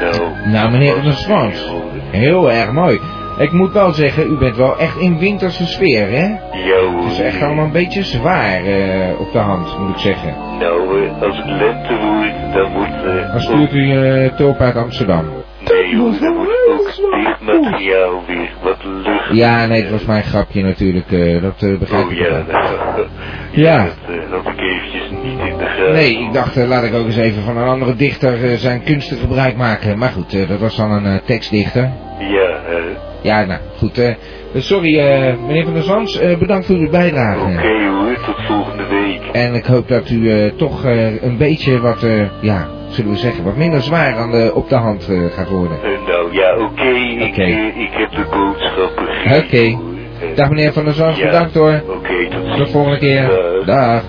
Nou, 0.00 0.30
Nou, 0.44 0.70
meneer 0.70 1.02
de 1.02 1.12
Swans, 1.12 1.74
heel 2.10 2.50
erg 2.52 2.72
mooi. 2.72 3.00
Ik 3.38 3.52
moet 3.52 3.72
wel 3.72 3.92
zeggen, 3.92 4.30
u 4.30 4.36
bent 4.38 4.56
wel 4.56 4.78
echt 4.78 4.96
in 4.98 5.18
winterse 5.18 5.66
sfeer, 5.66 6.08
hè? 6.10 6.24
Ja 6.68 6.80
hoor. 6.90 7.02
Het 7.02 7.10
is 7.12 7.20
echt 7.20 7.42
allemaal 7.42 7.64
een 7.64 7.72
beetje 7.72 8.02
zwaar 8.02 8.64
eh, 8.64 9.20
op 9.20 9.32
de 9.32 9.38
hand, 9.38 9.78
moet 9.78 9.90
ik 9.90 9.98
zeggen. 9.98 10.34
Nou, 10.58 11.04
eh, 11.06 11.22
als 11.22 11.36
het 11.36 11.46
lente 11.46 11.96
wordt, 12.06 12.54
dan 12.54 12.72
moet... 12.72 13.04
eh, 13.16 13.30
Dan 13.32 13.40
stuurt 13.40 13.72
u 13.72 13.92
uh, 13.92 14.32
tulp 14.36 14.60
uit 14.60 14.76
Amsterdam. 14.76 15.24
Nee 15.68 15.96
moet 15.96 16.20
ook 16.26 16.92
dit 17.16 17.40
materiaal 17.40 18.22
weer 18.26 18.50
wat 18.62 18.76
lucht. 18.84 19.28
Ja, 19.32 19.66
nee, 19.66 19.82
het 19.82 19.90
was 19.90 20.04
mijn 20.04 20.22
grapje 20.22 20.62
natuurlijk, 20.62 21.12
eh, 21.12 21.42
dat 21.42 21.62
eh, 21.62 21.78
begrijp 21.78 22.04
Oh 22.06 22.12
ik 22.12 22.18
ja, 22.18 22.30
wel. 22.30 22.44
nou, 22.48 23.06
Ja. 23.52 23.84
Dat 23.84 23.94
eh, 24.16 24.30
had 24.30 24.46
ik 24.52 24.60
eventjes 24.60 25.10
niet 25.10 25.38
in 25.48 25.58
de 25.58 25.64
gaten. 25.64 25.92
Nee, 25.92 26.18
ik 26.18 26.32
dacht, 26.32 26.56
laat 26.56 26.84
ik 26.84 26.94
ook 26.94 27.06
eens 27.06 27.16
even 27.16 27.42
van 27.42 27.56
een 27.56 27.68
andere 27.68 27.94
dichter 27.94 28.58
zijn 28.58 28.82
kunsten 28.82 29.16
gebruik 29.16 29.56
maken. 29.56 29.98
Maar 29.98 30.10
goed, 30.10 30.34
eh, 30.34 30.48
dat 30.48 30.58
was 30.58 30.76
dan 30.76 30.90
een 30.90 31.06
eh, 31.06 31.18
tekstdichter. 31.24 31.90
Ja, 32.18 32.60
hè. 32.64 32.78
Ja, 33.22 33.44
nou, 33.44 33.60
goed. 33.76 33.98
eh, 33.98 34.14
sorry, 34.54 34.98
eh, 34.98 35.34
meneer 35.46 35.64
Van 35.64 35.72
der 35.74 35.82
Zans, 35.82 36.18
eh, 36.18 36.38
bedankt 36.38 36.66
voor 36.66 36.76
uw 36.76 36.90
bijdrage. 36.90 37.40
Oké 37.40 37.86
hoor, 37.88 38.14
tot 38.26 38.46
volgende 38.46 38.84
week. 38.86 39.20
En 39.32 39.54
ik 39.54 39.64
hoop 39.64 39.88
dat 39.88 40.10
u 40.10 40.30
eh, 40.30 40.50
toch 40.56 40.84
eh, 40.84 41.22
een 41.22 41.36
beetje 41.36 41.80
wat, 41.80 42.02
eh, 42.02 42.22
ja, 42.40 42.68
zullen 42.94 43.10
we 43.10 43.16
zeggen, 43.18 43.44
wat 43.44 43.56
minder 43.56 43.82
zwaar 43.82 44.16
aan 44.16 44.30
de, 44.30 44.50
op 44.54 44.68
de 44.68 44.74
hand 44.76 45.08
eh, 45.08 45.18
gaat 45.36 45.48
worden. 45.48 45.78
Eh, 45.82 46.08
nou 46.08 46.32
ja, 46.32 46.56
oké, 46.56 46.88
ik, 46.88 47.28
Oké. 47.30 47.42
eh, 47.42 47.80
ik 47.80 47.90
heb 47.92 48.10
de 48.10 48.24
boodschappen 48.30 49.06
gegeven. 49.06 49.78
Oké. 49.78 49.92
Dag 50.34 50.48
meneer 50.48 50.72
Van 50.72 50.84
der 50.84 50.92
Zans, 50.94 51.18
Ja. 51.18 51.24
bedankt 51.26 51.54
hoor. 51.54 51.82
Oké, 51.88 52.28
tot 52.30 52.40
ziens. 52.44 52.56
Tot 52.56 52.66
de 52.66 52.72
volgende 52.72 52.98
keer. 52.98 53.30
Dag. 53.66 54.02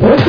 Dag. 0.00 0.20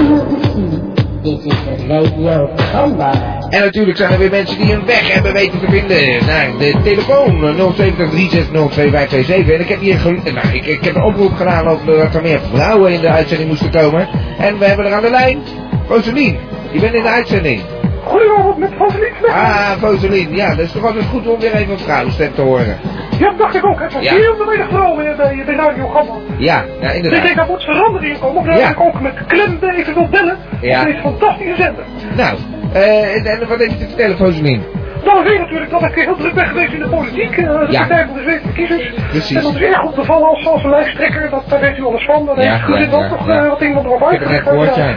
Dit 1.23 1.45
is 1.45 1.53
Radio 1.87 2.49
Gamba. 2.55 3.11
En 3.49 3.59
natuurlijk 3.61 3.97
zijn 3.97 4.11
er 4.11 4.17
weer 4.19 4.29
mensen 4.29 4.57
die 4.57 4.73
een 4.73 4.85
weg 4.85 5.13
hebben 5.13 5.33
weten 5.33 5.59
te 5.59 5.65
vinden 5.69 6.25
naar 6.25 6.47
de 6.59 6.73
telefoon 6.83 7.43
eh, 7.47 7.69
070 8.71 9.49
En 9.49 9.59
ik 9.59 9.67
heb 9.69 9.79
hier 9.79 9.97
gel- 9.97 10.11
nou, 10.33 10.47
ik, 10.53 10.65
ik 10.65 10.83
heb 10.83 10.95
een 10.95 11.03
oproep 11.03 11.33
gedaan 11.33 11.67
over 11.67 11.85
dat 11.97 12.15
er 12.15 12.21
meer 12.21 12.39
vrouwen 12.53 12.91
in 12.93 13.01
de 13.01 13.07
uitzending 13.09 13.49
moesten 13.49 13.71
komen. 13.71 14.07
En 14.37 14.57
we 14.59 14.65
hebben 14.65 14.85
er 14.85 14.93
aan 14.93 15.01
de 15.01 15.09
lijn 15.09 15.37
Rosalien. 15.87 16.37
Je 16.73 16.79
bent 16.79 16.93
in 16.93 17.03
de 17.03 17.09
uitzending. 17.09 17.61
Goedenavond 18.03 18.57
met 18.57 18.69
Vaseline. 18.77 19.27
Ah, 19.27 19.71
Rosalien. 19.81 20.35
Ja, 20.35 20.49
dat 20.49 20.59
is 20.65 20.71
toch 20.71 20.85
altijd 20.85 21.05
goed 21.05 21.27
om 21.27 21.39
weer 21.39 21.53
even 21.55 21.71
een 21.73 21.79
vrouwenstem 21.79 22.33
te 22.33 22.41
horen. 22.41 22.77
Ja, 23.19 23.27
dat 23.29 23.37
dacht 23.37 23.55
ik 23.55 23.65
ook. 23.65 23.79
Het 23.81 23.93
was 23.93 24.03
Ja. 24.03 24.13
heel 24.13 24.37
de 24.37 24.45
middag 24.49 24.67
vrouw 24.69 24.95
bij, 24.95 25.15
bij, 25.15 25.43
bij 25.45 25.55
Radio 25.55 25.87
Gamba. 25.87 26.13
Ja, 26.37 26.55
ja 26.55 26.61
Dus 26.79 26.89
ik 26.89 26.95
inderdaad. 26.95 27.23
denk, 27.23 27.35
daar 27.35 27.47
moet 27.47 27.63
verandering 27.63 28.13
in 28.13 28.19
komen. 28.19 28.41
Of 28.51 28.57
Ja. 28.59 28.69
ik 28.69 28.79
ook 28.79 29.01
met 29.01 29.13
klem 29.27 29.57
even 29.61 29.93
wil 29.93 30.07
bellen. 30.09 30.37
Ja. 30.61 30.79
Op 30.79 30.85
deze 30.85 30.99
fantastische 31.01 31.55
zender. 31.55 31.83
Nou, 32.15 32.37
eh, 32.73 33.15
en, 33.15 33.25
en 33.25 33.39
wat 33.47 33.59
heb 33.59 33.69
je 33.69 33.77
te 33.77 33.85
vertellen, 33.87 34.17
Rosalien? 34.17 34.63
Nou, 35.05 35.23
weet 35.23 35.39
natuurlijk 35.39 35.71
dat 35.71 35.81
ik 35.83 35.93
heel 35.95 36.15
druk 36.15 36.33
ben 36.33 36.45
geweest 36.47 36.73
in 36.73 36.79
de 36.79 36.87
politiek. 36.89 37.37
eh, 37.37 37.59
de 37.59 37.65
Ja. 37.69 37.79
Partij 37.79 38.05
van 38.05 38.15
de 38.15 38.21
Zweedse 38.21 38.47
Kiezers. 38.53 38.91
Precies. 39.13 39.37
En 39.37 39.43
dat 39.43 39.55
is 39.55 39.75
goed 39.75 39.95
bevallen 39.95 40.27
als, 40.27 40.47
als 40.47 40.63
een 40.63 40.69
lijsttrekker. 40.69 41.29
Dat, 41.29 41.43
daar 41.49 41.59
weet 41.59 41.77
u 41.77 41.85
alles 41.85 42.05
van. 42.05 42.29
Ja, 42.35 42.51
heeft 42.51 42.63
Gudit 42.63 42.91
ja, 42.91 42.97
ook 42.97 43.27
ja, 43.27 43.43
eh, 43.43 43.49
wat 43.49 43.61
iemand 43.61 43.85
erop 43.85 44.11
Ik 44.11 44.19
heb 44.19 44.43
gehoord, 44.43 44.75
ja. 44.75 44.95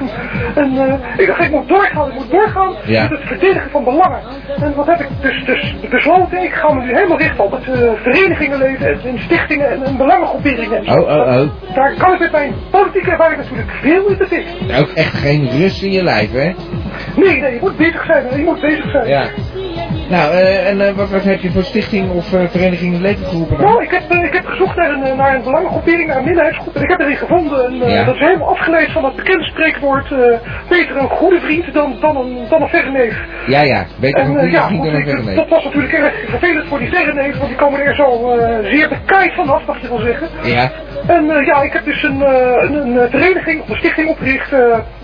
En 0.54 0.78
eh, 0.78 1.20
ik 1.20 1.26
dacht, 1.26 1.40
ik 1.40 1.50
moet 1.50 1.68
doorgaan. 1.68 2.08
Ik 2.08 2.14
moet 2.14 2.30
doorgaan 2.30 2.74
Ja. 2.84 3.02
met 3.02 3.10
het 3.10 3.26
verdedigen 3.26 3.70
van 3.70 3.84
belangen. 3.84 4.20
En 4.60 4.74
wat 4.74 4.86
heb 4.86 5.00
ik 5.00 5.08
dus, 5.20 5.44
dus 5.44 5.74
besloten? 5.90 6.42
Ik 6.42 6.52
ga 6.52 6.72
me 6.72 6.84
nu 6.84 6.94
helemaal 6.94 7.18
richten 7.18 7.44
op 7.44 7.52
het 7.52 7.68
eh, 7.68 7.90
verenigingenleven 8.02 8.86
en, 8.86 9.00
en 9.04 9.18
stichtingen 9.18 9.70
en, 9.70 9.84
en 9.84 9.96
belangengroeperingen. 9.96 10.88
Oh, 10.88 10.98
oh, 10.98 11.40
oh. 11.40 11.74
Daar 11.74 11.94
kan 11.98 12.12
ik 12.12 12.18
met 12.18 12.32
mijn 12.32 12.54
politieke 12.70 13.10
ervaring 13.10 13.36
natuurlijk 13.36 13.70
veel 13.70 14.08
in. 14.08 14.74
Ook 14.80 14.88
echt 14.88 15.14
geen 15.14 15.48
rust 15.58 15.82
in 15.82 15.92
je 15.92 16.02
lijf, 16.02 16.32
hè? 16.32 16.54
Nee, 17.16 17.40
nee, 17.40 17.52
je 17.52 17.58
moet 17.60 17.76
bezig 17.76 18.04
zijn. 18.04 18.24
Je 18.36 18.44
moet 18.44 18.60
bezig 18.60 18.90
zijn. 18.90 19.08
Ja. 19.08 19.24
Nou, 20.08 20.32
eh, 20.32 20.68
en 20.68 20.80
eh, 20.80 20.92
wat, 20.94 21.10
wat 21.10 21.22
heb 21.24 21.40
je 21.40 21.50
voor 21.50 21.62
stichting 21.62 22.10
of 22.10 22.32
eh, 22.32 22.40
vereniging 22.48 22.86
in 22.86 22.92
het 22.92 23.00
leven 23.02 23.26
geroepen? 23.26 23.60
Nou, 23.60 23.82
ik 23.82 23.90
heb, 23.90 24.02
ik 24.24 24.32
heb 24.32 24.46
gezocht 24.46 24.76
naar 24.76 24.90
een, 24.90 25.16
naar 25.16 25.34
een 25.34 25.42
belangengroepering, 25.42 26.06
naar 26.08 26.16
een 26.16 26.24
minderheidsgroep. 26.24 26.74
En 26.76 26.82
ik 26.82 26.88
heb 26.90 27.00
erin 27.00 27.16
gevonden. 27.16 27.64
En, 27.66 27.90
Ja. 27.90 28.04
Dat 28.04 28.14
is 28.14 28.20
helemaal 28.20 28.48
afgeleid 28.48 28.90
van 28.92 29.04
het 29.04 29.16
bekende 29.16 29.44
spreekwoord. 29.44 30.08
beter 30.68 30.96
een 30.96 31.08
goede 31.08 31.40
vriend 31.40 31.72
dan, 31.74 31.96
dan, 32.00 32.16
een, 32.16 32.36
dan 32.48 32.62
een 32.62 32.68
verre 32.68 32.90
neef. 32.90 33.16
Ja, 33.46 33.60
ja. 33.60 33.84
Beter 34.00 34.20
En 34.20 34.26
een 34.26 34.34
goede 34.38 34.50
ja, 34.50 34.66
vriend 34.66 34.82
dan 34.84 34.92
een 34.94 35.00
ik- 35.00 35.06
verre 35.08 35.22
neef. 35.22 35.34
dat 35.36 35.48
was 35.48 35.64
natuurlijk 35.64 35.92
erg 35.92 36.12
vervelend 36.28 36.66
voor 36.68 36.78
die 36.78 36.88
verre 36.88 37.12
neef. 37.12 37.36
Want 37.36 37.48
die 37.48 37.56
komen 37.58 37.80
er 37.80 37.94
zo 37.94 38.36
zeer 38.62 38.88
bekijkt 38.88 39.34
vanaf, 39.34 39.66
mag 39.66 39.80
je 39.80 39.88
wel 39.88 39.98
zeggen. 40.00 40.28
Ja. 40.42 40.70
En 41.06 41.24
ja, 41.44 41.62
ik 41.62 41.72
heb 41.72 41.84
dus 41.84 42.02
een, 42.02 42.20
een, 42.20 42.96
een 42.96 43.10
vereniging 43.10 43.60
of 43.62 43.68
een 43.68 43.76
stichting 43.76 44.08
opgericht. 44.08 44.52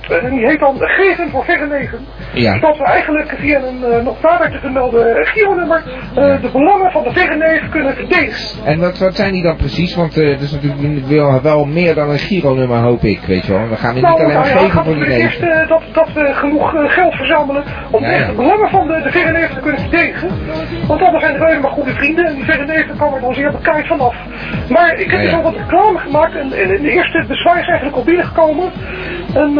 Eh, 0.08 0.24
en 0.24 0.30
die 0.30 0.46
heet 0.46 0.58
dan 0.58 0.76
Geven 0.78 1.30
voor 1.30 1.44
Verre 1.44 1.66
Neven. 1.66 2.06
Ja. 2.32 2.58
Dat 2.58 2.78
we 2.78 2.84
eigenlijk 2.84 3.34
via 3.38 3.62
een 3.62 3.84
eh, 3.84 4.04
nog 4.04 4.22
nader 4.22 4.50
te 4.50 4.58
vermelden 4.58 5.26
gironummer 5.26 5.82
eh, 6.14 6.42
de 6.42 6.50
belangen 6.52 6.90
van 6.90 7.02
de 7.02 7.12
verre 7.12 7.36
neef 7.36 7.68
kunnen 7.68 7.94
verdedigen. 7.94 8.64
En 8.64 8.78
wat, 8.80 8.98
wat 8.98 9.14
zijn 9.14 9.32
die 9.32 9.42
dan 9.42 9.56
precies? 9.56 9.94
Want 9.94 10.16
eh, 10.16 10.30
het 10.30 10.40
is 10.40 10.50
natuurlijk 10.52 11.06
wel, 11.06 11.42
wel 11.42 11.64
meer 11.64 11.94
dan 11.94 12.10
een 12.10 12.18
gironummer, 12.18 12.78
hoop 12.78 13.02
ik, 13.02 13.20
weet 13.26 13.46
je 13.46 13.52
wel. 13.52 13.68
We 13.68 13.76
gaan 13.76 13.94
hier 13.94 14.02
niet 14.02 14.12
alleen 14.12 14.26
maar 14.26 14.54
nou 14.54 14.58
geven 14.58 14.84
voor 14.84 14.84
die 14.84 14.94
natuurlijk 14.94 15.22
eerst 15.22 15.42
eh, 15.42 15.68
dat, 15.68 15.82
dat 15.92 16.12
we 16.14 16.30
genoeg 16.34 16.74
eh, 16.74 16.90
geld 16.90 17.14
verzamelen 17.14 17.64
om 17.90 18.02
Ja, 18.02 18.10
echt 18.10 18.26
de 18.26 18.32
belangen 18.34 18.68
van 18.70 18.86
de, 18.86 19.00
de 19.02 19.10
verre 19.10 19.32
neven 19.32 19.54
te 19.54 19.60
kunnen 19.60 19.80
verdedigen. 19.80 20.28
Want 20.86 21.02
anders 21.02 21.24
zijn 21.24 21.34
er 21.34 21.44
alleen 21.44 21.60
maar 21.60 21.70
goede 21.70 21.94
vrienden 21.94 22.26
en 22.26 22.34
die 22.34 22.44
verre 22.44 22.64
neven 22.64 22.96
komen 22.96 23.14
er 23.14 23.20
dan 23.20 23.34
zeer 23.34 23.50
bekijkt 23.50 23.88
vanaf. 23.88 24.14
Maar 24.68 24.94
ik 24.98 25.10
heb 25.10 25.20
dus 25.22 25.32
al 25.32 25.42
wat 25.42 25.56
reclame 25.56 25.98
gemaakt 25.98 26.34
en, 26.34 26.52
en 26.52 26.82
de 26.82 26.90
eerste 26.90 27.24
bezwaar 27.28 27.60
is 27.60 27.66
eigenlijk 27.66 27.96
al 27.96 28.04
binnengekomen. 28.04 28.70
En 29.34 29.58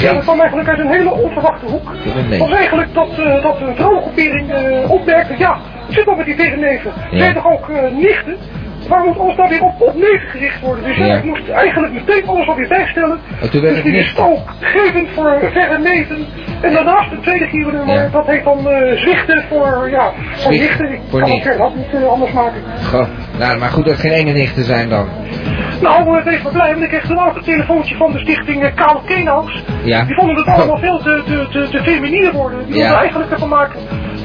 ja, 0.00 0.12
dat 0.12 0.22
kwam 0.22 0.38
eigenlijk 0.40 0.68
uit 0.68 0.78
een 0.78 0.88
hele 0.88 1.12
onverwachte 1.12 1.66
hoek. 1.66 1.92
Het 2.28 2.38
was 2.38 2.50
eigenlijk 2.50 2.94
dat, 2.94 3.08
eh, 3.18 3.42
dat 3.42 3.60
een 3.60 3.76
vrouwengroepering 3.76 4.52
eh, 4.52 4.90
opmerkte, 4.90 5.34
ja, 5.38 5.58
zit 5.88 6.06
al 6.06 6.14
met 6.16 6.26
die 6.26 6.34
verre 6.34 6.56
neven. 6.56 6.92
Ja. 7.10 7.18
Zijn 7.18 7.34
toch 7.34 7.46
ook 7.52 7.68
eh, 7.68 7.96
nichten? 7.96 8.36
Waarom 8.88 9.08
moet 9.08 9.18
alles 9.18 9.36
nou 9.36 9.48
weer 9.48 9.62
op, 9.62 9.80
op 9.80 9.94
neven 9.94 10.28
gericht 10.28 10.60
worden? 10.60 10.84
Dus 10.84 10.96
ja, 10.96 11.16
ik 11.16 11.24
moest 11.24 11.48
eigenlijk 11.48 11.92
meteen 11.92 12.26
alles 12.26 12.48
alweer 12.48 12.68
bijstellen. 12.68 13.18
Oh, 13.42 13.48
toen 13.50 13.60
werd 13.60 13.74
dus 13.74 13.84
die 13.84 13.94
is 13.94 14.18
ook 14.18 14.48
gevend 14.60 15.08
voor 15.14 15.38
verre 15.52 15.78
neven. 15.78 16.26
En 16.60 16.72
daarnaast 16.72 17.10
het 17.10 17.22
tweede 17.22 17.46
gironummer, 17.46 17.94
Ja. 17.94 18.08
dat 18.08 18.26
heet 18.26 18.44
dan 18.44 18.70
eh 18.70 18.96
zwichten 18.96 19.44
voor, 19.48 19.88
ja, 19.90 20.12
voor 20.32 20.52
Zwicht 20.52 20.78
nichten. 20.80 20.92
Ik 20.92 21.00
voor 21.10 21.20
kan 21.20 21.40
verder 21.40 21.62
ook 21.66 21.74
niet 21.74 22.04
anders 22.08 22.32
maken. 22.32 22.62
Goh, 22.90 23.06
nou, 23.38 23.58
maar 23.58 23.68
goed 23.70 23.84
dat 23.84 23.92
het 23.92 24.02
geen 24.02 24.12
enge 24.12 24.32
nichten 24.32 24.64
zijn 24.64 24.88
dan. 24.88 25.08
Nou, 25.80 26.22
wees 26.24 26.42
maar 26.42 26.52
blij, 26.52 26.70
want 26.72 26.82
ik 26.82 26.88
kreeg 26.88 27.08
laatst 27.10 27.36
een 27.36 27.42
telefoontje 27.42 27.96
van 27.96 28.12
de 28.12 28.18
stichting 28.18 28.62
uh, 28.62 28.68
Kale 28.74 29.00
Keenhouse. 29.06 29.58
Ja. 29.84 30.04
Die 30.04 30.14
vonden 30.14 30.36
het 30.36 30.46
allemaal 30.46 30.78
veel 30.78 30.98
te, 30.98 31.22
te, 31.26 31.46
te, 31.50 31.68
te 31.70 31.82
feminine 31.82 32.32
worden. 32.32 32.58
Die 32.66 32.74
Ja. 32.74 32.80
wilden 32.80 32.98
eigenlijk 32.98 33.30
ervan 33.30 33.48
maken, 33.48 33.80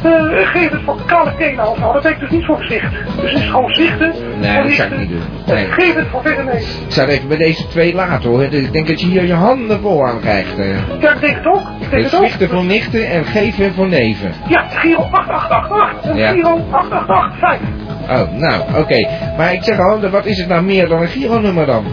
uh, 0.05 0.47
geef 0.47 0.69
het 0.69 0.81
voor 0.85 0.97
Kale. 1.05 1.27
Nou, 1.55 1.93
dat 1.93 2.03
weet 2.03 2.11
ik 2.11 2.19
dus 2.19 2.29
niet 2.29 2.45
voor 2.45 2.57
gezicht. 2.57 2.91
Dus 3.21 3.31
het 3.31 3.41
is 3.41 3.49
gewoon 3.49 3.69
zwichten. 3.73 4.13
Nee, 4.39 4.63
dat 4.63 4.71
zou 4.71 4.91
ik 4.91 4.97
niet 4.99 5.09
doen. 5.09 5.21
Nee. 5.47 5.65
Geef 5.71 5.95
het 5.95 6.07
voor 6.07 6.21
verder 6.21 6.43
nee. 6.45 6.55
Ik 6.61 6.85
zou 6.87 7.07
even 7.09 7.27
bij 7.27 7.37
deze 7.37 7.67
twee 7.67 7.93
laten 7.95 8.29
hoor. 8.29 8.43
Ik 8.43 8.71
denk 8.73 8.87
dat 8.87 8.99
je 9.01 9.07
hier 9.07 9.25
je 9.25 9.33
handen 9.33 9.79
vol 9.81 10.05
aan 10.05 10.19
krijgt. 10.19 10.57
eh. 10.59 10.99
Ja, 11.01 11.13
ik 11.13 11.21
denk 11.21 11.35
het 11.35 11.45
ook. 11.45 11.59
Ik 11.79 11.89
denk 11.89 11.91
Dus 11.91 12.01
het 12.11 12.19
zwichten 12.19 12.49
voor 12.49 12.63
nichten 12.63 13.09
en 13.09 13.25
geven 13.25 13.73
voor 13.73 13.87
neven. 13.87 14.31
Ja, 14.47 14.61
Giro 14.69 15.07
8888 15.11 16.11
en 16.11 16.17
Ja. 16.17 16.31
Giro 16.31 16.59
8885. 16.71 17.88
Oh, 18.09 18.31
nou, 18.31 18.61
oké. 18.77 19.07
Maar 19.37 19.53
ik 19.53 19.63
zeg 19.63 19.79
al, 19.79 20.09
wat 20.09 20.25
is 20.25 20.37
het 20.37 20.47
nou 20.47 20.63
meer 20.63 20.87
dan 20.87 21.01
een 21.01 21.07
gironummer 21.07 21.65
dan? 21.65 21.83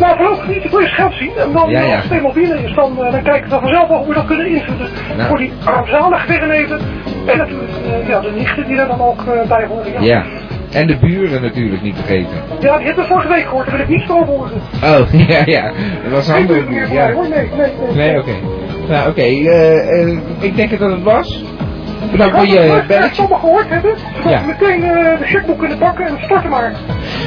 Nou, 0.00 0.16
voorlopig 0.16 0.48
niet. 0.48 0.64
Ik 0.64 0.70
wil 0.70 0.80
eerst 0.80 0.94
geld 0.94 1.14
zien. 1.14 1.32
En 1.36 1.52
dan, 1.52 1.70
Ja, 1.70 1.80
ja. 1.80 1.94
als 1.96 2.04
het 2.08 2.32
binnen 2.32 2.64
is, 2.64 2.74
dan, 2.74 3.04
eh, 3.04 3.12
dan 3.12 3.22
kijken 3.22 3.42
we 3.42 3.48
dan 3.48 3.60
vanzelf 3.60 3.88
wel 3.88 3.98
hoe 3.98 4.08
we 4.08 4.14
dat 4.14 4.26
kunnen 4.26 4.46
invullen. 4.46 4.88
Nou. 5.16 5.28
Voor 5.28 5.38
die 5.38 5.52
armzalige 5.64 6.26
wegenleven. 6.26 6.78
En 7.26 7.38
natuurlijk 7.38 7.70
eh, 8.02 8.08
ja, 8.08 8.20
de 8.20 8.30
nichten 8.36 8.66
die 8.66 8.78
er 8.78 8.86
dan 8.86 9.00
ook 9.00 9.20
eh, 9.20 9.48
bij 9.48 9.66
horen. 9.66 9.92
Ja. 9.92 10.00
Ja. 10.00 10.24
En 10.72 10.86
de 10.86 10.96
buren 10.96 11.42
natuurlijk 11.42 11.82
niet 11.82 11.96
vergeten. 11.96 12.36
ja, 12.60 12.76
die 12.76 12.86
hebben 12.86 13.04
we 13.04 13.10
vorige 13.10 13.28
week 13.28 13.44
gehoord. 13.44 13.66
Daar 13.66 13.76
wil 13.76 13.84
ik 13.86 14.00
niet 14.00 14.10
over 14.10 14.26
horen. 14.26 14.50
Oh, 14.82 15.12
ja, 15.28 15.42
ja. 15.44 15.62
Dat 16.02 16.12
was 16.12 16.30
voor 16.30 16.44
mij 16.44 16.88
Ja. 16.92 17.12
hoor. 17.12 17.28
Nee, 17.28 17.48
nee, 17.56 17.72
nee. 17.94 18.08
Nee, 18.08 18.18
oké. 18.18 18.32
Nou, 18.88 19.08
oké. 19.10 19.22
ik 20.40 20.56
denk 20.56 20.78
dat 20.78 20.90
het 20.90 21.02
was. 21.02 21.44
Bedankt 22.10 22.34
voor 22.36 22.44
Ik 22.44 22.50
je 22.52 22.58
hoop 22.58 22.68
dat 22.68 22.80
we 22.80 22.86
belletje. 22.86 23.20
allemaal 23.22 23.38
gehoord 23.38 23.68
hebben. 23.68 23.94
Zodat 24.16 24.32
Ja. 24.32 24.40
we 24.40 24.46
meteen 24.46 24.82
eh, 24.84 25.18
de 25.18 25.24
checkboek 25.24 25.58
kunnen 25.58 25.78
pakken 25.78 26.06
en 26.06 26.16
starten 26.24 26.50
maar. 26.50 26.72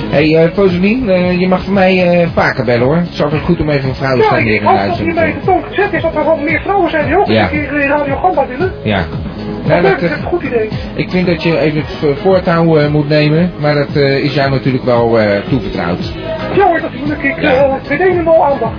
Hé, 0.10 0.32
hey, 0.32 0.52
Foselien, 0.54 1.10
eh, 1.10 1.40
je 1.40 1.48
mag 1.48 1.64
voor 1.64 1.74
mij 1.74 2.22
eh, 2.22 2.28
vaker 2.34 2.66
bellen 2.66 2.86
hoor. 2.86 2.96
Het 2.96 3.10
is 3.10 3.24
altijd 3.24 3.42
goed 3.42 3.60
om 3.60 3.70
even 3.70 3.84
een 3.84 3.90
Ja, 3.90 3.96
vrouwenstem 3.96 4.44
weer 4.44 4.54
ik 4.54 4.60
in 4.62 4.66
de 4.66 4.68
hoop 4.70 4.78
dat 4.78 4.88
uitzending 4.88 5.18
te 5.18 5.24
hiermee 5.24 5.40
de 5.40 5.46
toon 5.46 5.64
gezet 5.70 5.94
is 5.94 6.02
dat 6.02 6.16
er 6.16 6.24
wat 6.24 6.42
meer 6.42 6.62
vrouwen 6.62 6.90
zijn 6.90 7.06
die 7.06 7.18
ook 7.20 7.28
Ja. 7.28 7.44
een 7.44 7.50
keer 7.50 7.82
in 7.82 7.90
Radio 7.90 8.16
Gamba 8.16 8.48
willen. 8.48 8.72
Ja. 8.84 8.98
Dat 8.98 9.68
Nou, 9.68 9.82
dat, 9.82 10.02
is 10.02 10.12
een 10.12 10.24
goed 10.24 10.44
idee. 10.44 10.70
ik 10.96 11.10
vind 11.10 11.28
dat 11.28 11.44
je 11.44 11.60
even 11.60 11.80
het 11.82 12.20
voortouw 12.20 12.90
moet 12.90 13.10
nemen, 13.10 13.52
maar 13.60 13.74
dat 13.74 13.96
is 13.96 14.34
jou 14.34 14.50
natuurlijk 14.50 14.84
wel 14.86 15.18
toevertrouwd. 15.50 16.14
Ja 16.56 16.66
hoor, 16.66 16.82
natuurlijk. 16.82 17.24
Ik 17.24 17.42
Ja. 17.42 17.52
eh 17.52 17.74
meteen 17.90 18.16
hem 18.16 18.28
al 18.28 18.46
aandacht. 18.46 18.74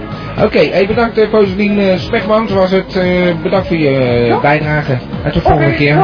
Oké, 0.44 0.59
hey, 0.59 0.87
bedankt 0.87 1.18
uh, 1.18 1.29
Foselien 1.29 1.79
uh, 1.79 1.96
Spekman, 1.96 2.48
was 2.55 2.70
het. 2.70 2.96
eh, 2.96 3.42
bedankt 3.42 3.66
voor 3.66 3.77
je 3.77 3.88
eh, 3.88 4.27
Ja. 4.29 4.40
bijdrage. 4.40 4.98
En 5.24 5.33
tot 5.33 5.42
volgende 5.42 5.66
Oké, 5.66 5.77
keer. 5.77 5.94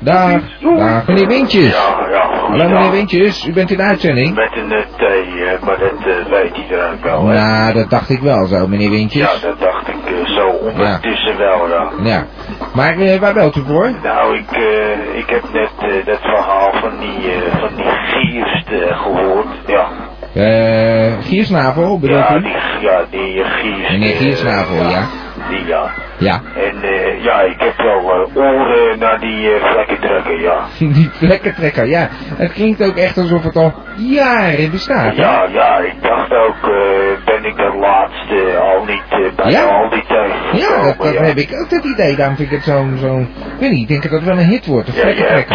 dag, 0.00 0.40
Dag. 0.64 1.06
Meneer 1.06 1.26
Wintjes. 1.26 1.70
Ja, 1.72 2.08
ja. 2.10 2.28
Hallo 2.48 2.68
meneer 2.68 2.90
Wintjes, 2.90 3.46
u 3.46 3.52
bent 3.52 3.70
in 3.70 3.76
de 3.76 3.82
uitzending. 3.82 4.34
Met 4.34 4.50
een 4.56 4.72
eh, 4.72 4.82
T, 4.96 5.00
eh, 5.02 5.62
maar 5.66 5.78
dat 5.78 5.92
eh, 6.06 6.30
weet 6.30 6.56
iedereen 6.56 6.98
wel, 7.02 7.26
hè? 7.26 7.34
Nou, 7.34 7.72
dat 7.74 7.90
dacht 7.90 8.10
ik 8.10 8.20
wel 8.20 8.46
zo, 8.46 8.66
meneer 8.66 8.90
Ja, 8.90 8.96
Wintjes. 8.96 9.40
dat 9.40 9.60
dacht 9.60 9.88
ik 9.88 9.94
eh, 10.06 10.26
zo 10.36 10.46
ondertussen 10.48 11.36
wel, 11.38 11.68
ja. 11.68 11.90
Ja. 12.02 12.26
Maar 12.74 12.98
eh, 12.98 13.18
waar 13.20 13.34
belt 13.34 13.56
u 13.56 13.62
voor? 13.66 13.90
Nou, 14.02 14.36
ik, 14.38 14.50
eh, 14.50 15.18
ik 15.18 15.30
heb 15.30 15.42
net 15.52 15.70
eh, 15.78 16.06
dat 16.06 16.18
verhaal 16.20 16.72
van 16.72 16.98
die, 17.00 17.32
eh, 17.32 17.58
van 17.60 17.68
die 17.76 17.86
gierst 17.86 18.68
eh, 18.68 19.02
gehoord. 19.02 19.46
Ja, 19.66 19.86
Eh, 20.36 21.12
Giersnavel, 21.22 21.98
bedoelt 21.98 22.28
ja 22.28 22.36
u? 22.36 22.40
die, 22.42 22.52
ja, 22.80 23.04
die 23.10 23.42
eh. 23.42 23.90
Meneer 23.90 24.10
eh, 24.12 24.16
Giersnavel, 24.18 24.88
ja. 24.90 25.06
Die, 25.48 25.66
ja. 25.66 25.90
Ja. 26.18 26.40
En 26.56 26.82
eh, 26.82 27.24
ja, 27.24 27.40
ik 27.40 27.60
heb 27.60 27.76
wel 27.76 28.28
oren 28.34 28.98
naar 28.98 29.20
die 29.20 29.52
eh, 29.52 29.64
vlekken 29.72 30.00
trekken, 30.00 30.40
ja. 30.40 30.58
Die 30.96 31.10
plekkentrekker, 31.18 31.86
ja. 31.86 32.08
Het 32.36 32.52
klinkt 32.52 32.82
ook 32.82 32.96
echt 32.96 33.18
alsof 33.18 33.42
het 33.42 33.56
al 33.56 33.72
jaren 33.96 34.70
bestaat, 34.70 35.16
hè? 35.16 35.22
Ja, 35.22 35.46
ja, 35.52 35.78
ik 35.78 35.94
dacht 36.02 36.32
ook, 36.32 36.70
ben 37.24 37.44
ik 37.44 37.56
de 37.56 37.76
laatste 37.80 38.58
al 38.58 38.84
niet 38.84 39.34
bij 39.36 39.50
Ja. 39.50 39.62
al 39.64 39.88
die 39.90 40.04
tijd 40.08 40.32
Ja, 40.52 40.82
dat, 40.84 40.98
dat 40.98 41.12
ja. 41.12 41.22
heb 41.22 41.36
ik 41.36 41.50
ook 41.62 41.70
dat 41.70 41.84
idee. 41.84 42.16
Daarom 42.16 42.36
vind 42.36 42.50
ik 42.52 42.54
het 42.56 42.64
zo'n, 42.64 42.96
zo'n, 43.00 43.20
ik 43.54 43.60
weet 43.60 43.70
niet, 43.70 43.80
ik 43.82 43.88
denk 43.88 44.02
dat 44.02 44.10
het 44.12 44.24
wel 44.24 44.38
een 44.38 44.44
hit 44.44 44.66
wordt, 44.66 44.88
een 44.88 44.94
Ja, 44.94 45.08
je 45.08 45.22
hebt 45.24 45.50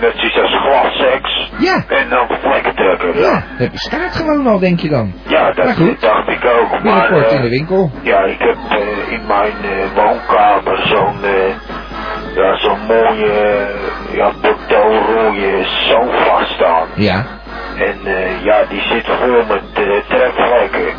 net 0.00 0.12
zoiets 0.16 0.38
als 0.40 0.54
glasseks 0.54 1.13
Ja, 1.58 1.84
en 1.88 2.08
dan 2.08 2.26
vlekken 2.40 2.74
trekken. 2.74 3.18
ja, 3.20 3.42
dat 3.58 3.70
bestaat 3.70 4.16
gewoon 4.16 4.46
al, 4.46 4.58
denk 4.58 4.80
je 4.80 4.88
dan. 4.88 5.12
Ja, 5.26 5.52
dat 5.52 5.64
Maar 5.64 5.74
goed. 5.74 6.00
dacht 6.00 6.28
ik 6.28 6.44
ook. 6.44 6.70
Maar 6.70 6.82
Binnenkort 6.82 7.26
eh, 7.30 7.36
in 7.36 7.42
de 7.42 7.48
winkel. 7.48 7.90
ja, 8.02 8.24
ik 8.24 8.38
heb 8.38 8.56
eh, 8.68 9.12
in 9.12 9.26
mijn 9.26 9.52
eh, 9.62 9.94
woonkamer 9.94 10.86
zo'n 10.86 11.24
eh, 11.24 11.54
ja, 12.34 12.56
zo'n 12.56 12.80
mooie 12.86 13.30
eh, 13.30 14.16
ja, 14.16 14.30
bordeauxrode 14.42 15.64
sofa 15.64 16.44
staan. 16.44 16.86
Ja. 16.94 17.26
En 17.78 18.06
eh, 18.06 18.44
ja, 18.44 18.64
die 18.68 18.80
zit 18.80 19.06
vol 19.06 19.44
met 19.48 19.62
eh, 19.74 19.84
trekvlekken. 20.08 20.92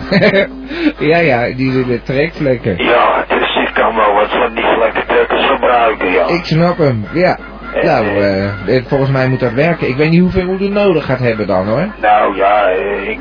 ja, 1.12 1.18
ja, 1.18 1.56
die 1.56 1.86
de 1.86 2.02
trekvlekken. 2.04 2.78
Ja, 2.78 3.26
dus 3.28 3.56
ik 3.56 3.74
kan 3.74 3.96
wel 3.96 4.13
wat 4.13 4.30
van 4.30 4.54
die 4.56 4.65
vlekkentrekkers 4.76 5.46
gebruiken, 5.46 6.12
ja. 6.12 6.28
Ik 6.28 6.46
snap 6.46 6.78
hem, 6.78 7.06
ja. 7.13 7.38
Nou, 7.84 8.86
volgens 8.88 9.10
mij 9.10 9.28
moet 9.28 9.40
dat 9.40 9.52
werken. 9.54 9.88
Ik 9.88 9.96
weet 9.96 10.10
niet 10.10 10.22
hoeveel 10.22 10.56
u 10.60 10.68
nodig 10.68 11.06
gaat 11.06 11.20
hebben 11.20 11.48
dan 11.48 11.68
hoor. 11.68 11.88
Nou 12.02 12.36
ja, 12.36 12.68
ik, 13.08 13.20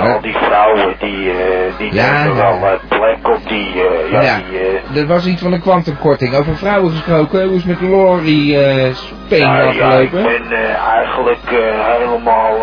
al 0.00 0.20
die 0.20 0.34
vrouwen 0.36 0.94
die, 0.98 1.30
eh, 1.30 1.78
die 1.78 1.94
Ja, 1.94 2.22
nemen 2.22 2.36
wel 2.36 2.78
plek 2.88 3.28
op 3.34 3.48
die, 3.48 3.74
ja, 4.10 4.20
Ja. 4.22 4.38
die, 4.92 5.00
Er 5.00 5.06
was 5.06 5.26
iets 5.26 5.42
van 5.42 5.52
een 5.52 5.60
kwantumkorting. 5.60 6.34
Over 6.34 6.56
vrouwen 6.56 6.90
gesproken, 6.90 7.46
hoe 7.46 7.56
is 7.56 7.64
het 7.64 7.80
met 7.80 7.90
Lori 7.90 8.58
Speen 8.94 9.40
nou, 9.40 9.74
ja, 9.74 9.92
ik 9.92 10.10
ben 10.10 10.24
eigenlijk 10.94 11.38
helemaal 11.98 12.58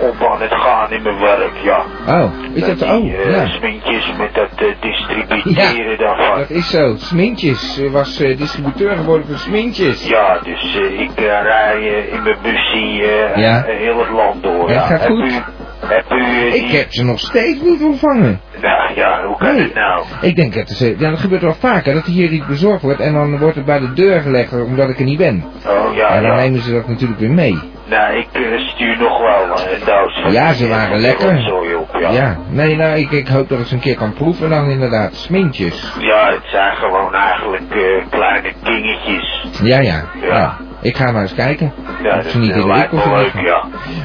op 0.00 0.28
aan 0.30 0.40
het 0.42 0.52
gaan 0.54 0.90
in 0.92 1.02
mijn 1.02 1.18
werk, 1.20 1.52
ja. 1.64 1.84
Oh, 2.06 2.32
is 2.52 2.66
Met 2.66 2.78
dat, 2.78 2.88
die, 2.88 2.98
oh, 2.98 3.26
eh, 3.26 3.30
ja. 3.36 3.46
smintjes 3.46 4.12
met 4.18 4.34
dat 4.34 4.48
eh, 4.56 4.66
distributeren 4.80 5.98
daarvan. 5.98 6.38
Dat 6.38 6.50
is 6.50 6.70
zo. 6.70 6.94
Smintjes 6.96 7.78
eh, 7.80 7.90
was 7.90 8.20
eh, 8.20 8.36
distributeur 8.38 8.96
geworden 8.96 9.26
voor 9.26 9.36
Smintjes. 9.38 10.08
Ja, 10.08 10.38
dus 10.42 10.76
eh, 10.76 11.00
ik 11.00 11.10
eh, 11.16 11.24
rij 11.42 11.76
eh, 11.78 12.12
in 12.12 12.22
mijn 12.22 12.36
busje 12.42 13.02
eh, 13.02 13.36
Ja. 13.36 13.64
eh, 13.64 13.76
heel 13.78 13.98
het 13.98 14.10
land 14.10 14.42
door. 14.42 14.68
Ja, 14.68 14.74
Ja, 14.74 14.80
gaat 14.86 15.06
goed. 15.06 15.42
U, 15.82 15.86
heb 15.86 16.04
u 16.12 16.24
die... 16.50 16.64
Ik 16.64 16.70
heb 16.70 16.92
ze 16.92 17.04
nog 17.04 17.18
steeds 17.18 17.60
niet 17.62 17.82
ontvangen. 17.82 18.40
Nou 18.62 18.94
ja, 18.94 19.24
hoe 19.26 19.36
kan 19.36 19.54
Nee. 19.54 19.62
het 19.62 19.74
nou? 19.74 20.04
Ik 20.20 20.36
denk 20.36 20.54
dat 20.54 20.68
ze, 20.68 20.94
ja, 20.98 21.10
dat 21.10 21.18
gebeurt 21.18 21.42
wel 21.42 21.54
vaker, 21.54 21.94
dat 21.94 22.04
hier 22.04 22.30
iets 22.30 22.46
bezorgd 22.46 22.82
wordt 22.82 23.00
en 23.00 23.12
dan 23.12 23.38
wordt 23.38 23.56
het 23.56 23.64
bij 23.64 23.78
de 23.78 23.92
deur 23.92 24.20
gelegd 24.20 24.52
omdat 24.52 24.88
ik 24.88 24.98
er 24.98 25.04
niet 25.04 25.18
ben. 25.18 25.44
Oh 25.66 25.94
ja, 25.94 26.08
en 26.08 26.22
dan 26.22 26.30
ja. 26.30 26.36
nemen 26.36 26.60
ze 26.60 26.72
dat 26.72 26.88
natuurlijk 26.88 27.20
weer 27.20 27.30
mee. 27.30 27.58
Nou, 27.84 28.16
ik 28.18 28.26
eh, 28.32 28.58
stuur 28.58 28.98
nog 28.98 29.18
wel 29.18 29.56
eh, 29.56 29.72
een 29.78 29.84
doos. 29.86 30.32
Ja, 30.32 30.52
ze 30.52 30.68
waren 30.68 30.98
lekker. 31.00 31.52
op, 31.78 31.96
ja. 32.00 32.10
Ja, 32.10 32.36
nee, 32.48 32.76
nou, 32.76 32.96
ik, 32.98 33.10
ik 33.10 33.28
hoop 33.28 33.48
dat 33.48 33.58
ik 33.58 33.66
ze 33.66 33.74
een 33.74 33.80
keer 33.80 33.96
kan 33.96 34.12
proeven 34.12 34.50
dan 34.50 34.70
inderdaad. 34.70 35.14
Smintjes. 35.14 35.92
Ja, 35.98 36.30
het 36.32 36.42
zijn 36.44 36.76
gewoon 36.76 37.14
eigenlijk 37.14 37.70
eh, 37.74 38.04
kleine 38.10 38.52
dingetjes. 38.62 39.44
Ja, 39.62 39.80
ja. 39.80 40.04
Ja. 40.20 40.26
ja. 40.28 40.56
Ik 40.82 40.96
ga 40.96 41.10
maar 41.12 41.22
eens 41.22 41.34
kijken. 41.34 41.72
Ja, 42.02 42.14
dat 42.16 42.24
ze 42.26 42.38
niet 42.38 42.50
in 42.50 42.60
de 42.60 42.72
winkel 42.72 43.16
leuk, 43.16 43.32
ja. 43.34 43.62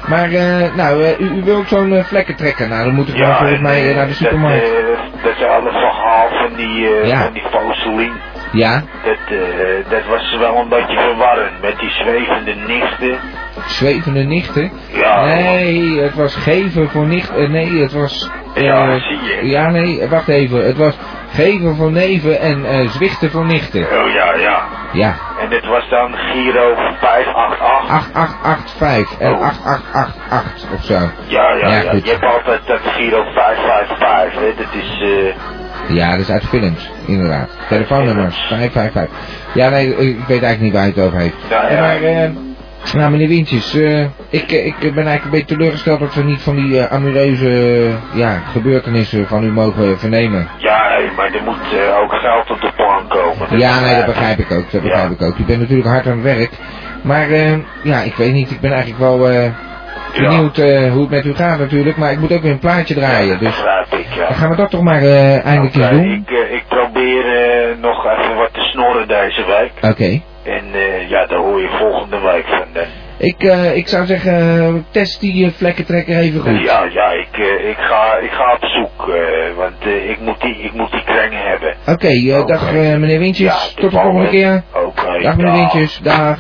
Maar, 0.08 0.32
eh, 0.32 0.76
nou, 0.76 1.04
eh, 1.04 1.20
u, 1.20 1.24
u 1.36 1.44
wilt 1.44 1.68
zo'n 1.68 1.94
eh, 1.94 2.04
vlekken 2.04 2.36
trekken. 2.36 2.70
Nou, 2.70 2.84
dan 2.86 2.94
moet 2.94 3.08
ik 3.10 3.16
Ja, 3.18 3.38
volgens 3.38 3.58
en, 3.58 3.64
mij 3.64 3.84
naar 3.84 3.94
de 3.94 4.08
dat, 4.08 4.16
supermarkt. 4.16 4.64
eh, 4.64 5.24
Dat 5.24 5.34
hele 5.36 5.72
verhaal 5.72 6.28
van 6.30 6.56
die, 6.56 6.90
Ja. 7.06 7.22
van 7.24 7.34
die 7.34 7.44
fossielien. 7.52 8.14
Ja, 8.52 8.82
Dat, 9.04 9.18
dat 9.90 10.06
was 10.06 10.36
wel 10.40 10.58
een 10.58 10.70
beetje 10.70 10.98
verwarrend 11.00 11.62
met 11.62 11.80
die 11.80 11.90
zwevende 11.90 12.56
nichten. 12.68 13.18
zwevende 13.68 14.24
nichten. 14.24 14.72
Ja. 14.94 15.26
Nee, 15.26 16.00
het 16.02 16.14
was 16.16 16.36
geven 16.36 16.90
voor 16.90 17.06
nicht. 17.06 17.30
eh, 17.36 17.50
nee, 17.50 17.82
het 17.82 17.94
was. 17.94 18.30
Ja, 18.56 19.00
zie 19.00 19.20
je. 19.24 19.46
Ja, 19.48 19.70
nee, 19.70 20.08
wacht 20.10 20.28
even. 20.28 20.66
Het 20.66 20.78
was 20.78 20.98
geven 21.34 21.76
voor 21.76 21.92
neven 21.92 22.40
en 22.40 22.90
zwichten 22.90 23.32
voor 23.32 23.46
nichten. 23.46 23.82
Oh 23.82 24.10
ja, 24.14 24.36
ja. 24.36 24.62
Ja, 24.94 25.16
En 25.40 25.50
dit 25.50 25.66
was 25.66 25.90
dan 25.90 26.16
Giro 26.16 26.76
588. 27.00 27.90
8885 27.90 29.18
en 29.20 29.32
Oh. 29.34 29.42
8888 29.42 30.72
of 30.74 30.84
zo. 30.84 31.00
Ja, 31.28 31.56
ja, 31.56 31.68
Ja. 31.68 31.92
Je 31.92 32.02
hebt 32.12 32.26
altijd 32.26 32.68
dat 32.68 32.80
Giro 32.84 33.24
555, 33.34 34.40
hè. 34.42 34.54
Dat 34.58 34.74
is, 34.74 35.02
eh... 35.02 35.96
Ja, 35.96 36.12
dat 36.12 36.20
is 36.20 36.30
uit 36.30 36.46
films, 36.46 36.92
inderdaad. 37.06 37.50
Telefoonnummers, 37.70 38.38
555. 38.38 39.18
Ja, 39.54 39.70
nee, 39.70 39.88
ik 39.88 40.18
weet 40.28 40.44
eigenlijk 40.44 40.62
niet 40.62 40.74
waar 40.74 40.82
hij 40.82 40.92
het 40.96 41.00
over 41.06 41.20
heeft. 41.20 41.36
Ja, 41.50 41.70
ja. 41.70 41.80
Maar, 41.80 42.02
eh, 42.02 42.30
nou 42.94 43.12
meneer 43.12 43.28
Wintjes, 43.28 43.76
eh, 43.76 44.02
ik, 44.30 44.52
ik 44.52 44.80
ben 44.80 45.08
eigenlijk 45.08 45.24
een 45.24 45.30
beetje 45.30 45.46
teleurgesteld 45.56 46.00
dat 46.00 46.14
we 46.16 46.24
niet 46.24 46.42
van 46.42 46.56
die 46.56 46.80
eh, 46.80 47.92
ja, 48.14 48.42
gebeurtenissen 48.52 49.28
van 49.28 49.44
u 49.44 49.52
mogen 49.52 50.00
vernemen. 50.00 50.48
Ja, 50.58 50.93
maar 51.16 51.34
er 51.34 51.44
moet 51.44 51.74
eh, 51.74 51.98
ook 52.02 52.14
geld 52.14 52.52
op 52.52 52.62
de 52.62 52.72
plank 52.76 53.10
komen. 53.10 53.50
Dat 53.50 53.60
Ja, 53.60 53.80
nee, 53.80 53.96
dat 53.96 54.06
begrijp 54.06 54.38
ik 54.40 54.52
ook, 54.52 54.72
dat 54.72 54.82
begrijp 54.82 55.12
ik 55.12 55.22
ook. 55.22 55.38
U 55.38 55.44
bent 55.46 55.60
natuurlijk 55.60 55.88
hard 55.88 56.08
aan 56.08 56.22
het 56.22 56.38
werk. 56.38 56.52
Maar, 57.02 57.30
eh, 57.30 57.58
ja, 57.84 58.02
ik 58.02 58.16
weet 58.16 58.34
niet, 58.34 58.52
ik 58.52 58.60
ben 58.60 58.72
eigenlijk 58.72 59.02
wel 59.02 59.30
eh, 59.30 59.52
benieuwd 60.14 60.58
eh, 60.58 60.92
hoe 60.92 61.02
het 61.02 61.10
met 61.10 61.26
u 61.26 61.36
gaat 61.36 61.60
natuurlijk. 61.60 61.98
Maar 61.98 62.12
ik 62.12 62.20
moet 62.20 62.32
ook 62.34 62.42
weer 62.42 62.52
een 62.52 62.60
plaatje 62.60 62.94
draaien, 62.94 63.40
dat 63.40 63.40
dus 63.40 63.60
ik, 64.00 64.14
ja. 64.16 64.28
dan 64.28 64.36
gaan 64.36 64.50
we 64.50 64.56
dat 64.56 64.70
toch 64.70 64.82
maar 64.82 65.02
eh, 65.02 65.46
eindelijk 65.46 65.76
eens 65.76 65.90
doen. 65.90 66.12
ik, 66.12 66.30
eh, 66.30 66.54
ik 66.54 66.64
probeer 66.68 67.26
eh, 67.26 67.78
nog 67.82 68.06
even 68.06 68.36
wat 68.36 68.54
te 68.54 68.62
snorren 68.62 69.08
deze 69.08 69.46
week. 69.46 69.92
Oké. 69.92 70.22
En 70.44 70.74
eh, 70.74 71.10
ja, 71.10 71.26
daar 71.26 71.40
hoor 71.40 71.62
je 71.62 71.70
volgende 71.80 72.20
week 72.20 72.46
van. 72.48 72.68
Eh. 73.24 73.28
Ik, 73.28 73.44
eh, 73.44 73.76
ik 73.76 73.88
zou 73.88 74.06
zeggen, 74.06 74.34
eh, 74.60 74.74
test 74.92 75.20
die 75.20 75.46
uh, 75.46 75.52
vlekkentrekker 75.52 76.18
even 76.18 76.42
goed. 76.42 76.62
Ja, 76.64 76.84
ja, 76.94 77.12
ik, 77.12 77.38
eh, 77.38 77.70
ik, 77.70 77.78
ga, 77.78 78.18
ik 78.18 78.32
ga 78.32 78.54
op 78.54 78.66
zoek, 78.66 79.10
eh, 79.10 79.56
want 79.58 79.76
eh, 79.80 80.10
ik, 80.10 80.20
moet 80.20 80.42
die, 80.42 80.56
ik 80.56 80.74
moet 80.74 80.92
die 80.92 81.04
krengen 81.04 81.42
hebben. 81.50 81.76
Oké, 81.88 82.08
eh, 82.08 82.46
dag 82.46 82.68
eh, 82.68 82.74
meneer 82.74 83.20
Wintjes. 83.20 83.74
Ja, 83.76 83.82
Tot 83.82 83.92
de 83.92 83.98
volgende 84.00 84.30
keer. 84.30 84.64
Oké, 84.86 85.22
Dag 85.22 85.36
meneer 85.36 85.52
dag. 85.52 85.74
Wintjes, 85.74 86.00
dag. 86.04 86.38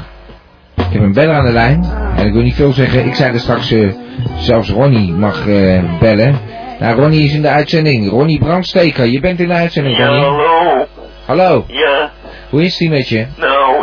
Ik 0.75 0.83
heb 0.99 1.01
een 1.01 1.13
beller 1.13 1.35
aan 1.35 1.45
de 1.45 1.51
lijn. 1.51 1.83
En 2.17 2.25
ik 2.25 2.33
wil 2.33 2.41
niet 2.41 2.55
veel 2.55 2.71
zeggen. 2.71 3.05
Ik 3.05 3.13
zei 3.15 3.33
er 3.33 3.39
straks, 3.39 3.71
eh, 3.71 3.89
zelfs 4.37 4.69
Ronnie 4.69 5.11
mag 5.13 5.47
eh, 5.47 5.83
bellen. 5.99 6.39
Nou, 6.79 6.99
Ronnie 6.99 7.23
is 7.23 7.33
in 7.33 7.41
de 7.41 7.47
uitzending. 7.49 8.09
Ronnie 8.09 8.39
Brandsteker, 8.39 9.05
je 9.05 9.19
bent 9.19 9.39
in 9.39 9.47
de 9.47 9.53
uitzending, 9.53 9.97
Ja, 9.97 10.05
Ronnie. 10.07 10.23
hallo. 10.25 10.85
Hallo, 11.25 11.63
Ja, 11.67 12.11
hoe 12.49 12.61
is 12.63 12.77
die 12.77 12.89
met 12.89 13.09
je? 13.09 13.25
nou, 13.37 13.82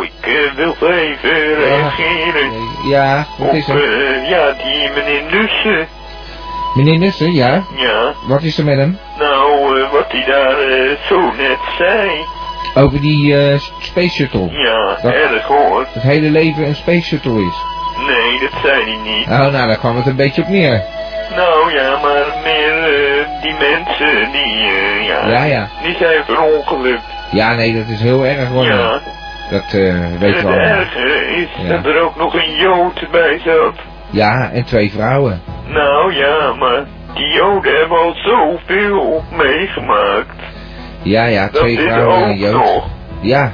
wil 0.55 0.75
even 0.89 1.55
reageren 1.55 2.51
Ja, 2.87 3.25
wat 3.37 3.53
is 3.53 3.67
er? 3.67 3.75
eh, 3.83 4.29
ja, 4.29 4.51
die 4.63 4.89
meneer 4.95 5.23
Nussen. 5.31 5.87
Meneer 6.75 6.97
Nussen, 6.97 7.33
ja? 7.33 7.63
Ja, 7.75 8.13
Wat 8.27 8.41
is 8.41 8.57
er 8.57 8.65
met 8.65 8.77
hem? 8.77 8.97
nou, 9.19 9.79
eh, 9.81 9.91
wat 9.91 10.05
hij 10.11 10.23
daar 10.25 10.59
eh, 10.59 10.91
zo 11.07 11.19
net 11.37 11.57
zei. 11.77 12.09
Over 12.75 13.01
die 13.01 13.35
Space 13.81 14.09
Shuttle. 14.15 14.49
Ja, 14.51 14.97
Dat- 15.01 15.13
erg 15.13 15.43
hoor. 15.43 15.85
Het 15.93 16.03
hele 16.03 16.29
leven 16.29 16.65
een 16.65 16.75
Space 16.75 17.01
Shuttle 17.07 17.39
is. 17.41 17.55
Nee, 18.07 18.39
dat 18.39 18.59
zei 18.63 18.83
hij 18.83 18.97
niet. 19.13 19.25
Oh, 19.25 19.37
nou, 19.39 19.51
daar 19.51 19.77
kwam 19.77 19.95
het 19.95 20.05
een 20.05 20.15
beetje 20.15 20.41
op 20.41 20.47
neer. 20.47 20.83
Nou 21.35 21.73
ja, 21.73 21.99
maar 22.01 22.25
meer 22.43 22.73
die 23.41 23.53
mensen, 23.53 24.31
die, 24.31 24.57
ja, 25.07 25.27
Ja, 25.27 25.43
ja. 25.43 25.67
die 25.83 25.95
zijn 25.99 26.23
verongelukt. 26.25 27.03
Ja, 27.31 27.53
nee, 27.53 27.73
dat 27.77 27.87
is 27.87 28.01
heel 28.01 28.25
erg 28.25 28.47
hoor. 28.49 28.65
Ja, 28.65 28.99
Dat 29.51 29.73
eh 29.73 29.89
en 29.89 30.19
weten 30.19 30.35
het 30.35 30.41
we 30.41 30.47
allemaal. 30.47 30.65
erge 30.77 31.25
is 31.35 31.49
Ja. 31.67 31.75
dat 31.75 31.85
er 31.85 32.01
ook 32.01 32.15
nog 32.15 32.33
een 32.33 32.55
Jood 32.55 33.07
bij 33.11 33.39
zat. 33.45 33.75
Ja, 34.09 34.49
en 34.51 34.65
twee 34.65 34.91
vrouwen. 34.91 35.41
Nou 35.67 36.13
ja, 36.13 36.53
maar 36.59 36.85
die 37.13 37.27
Joden 37.33 37.77
hebben 37.79 37.97
al 37.97 38.13
zoveel 38.15 39.23
meegemaakt. 39.37 40.35
Ja, 41.03 41.25
ja, 41.25 41.49
twee 41.49 41.79
vrouwen 41.79 42.23
en 42.23 42.29
een 42.29 42.37
Jood. 42.37 42.53
nog. 42.53 42.87
Ja, 43.21 43.51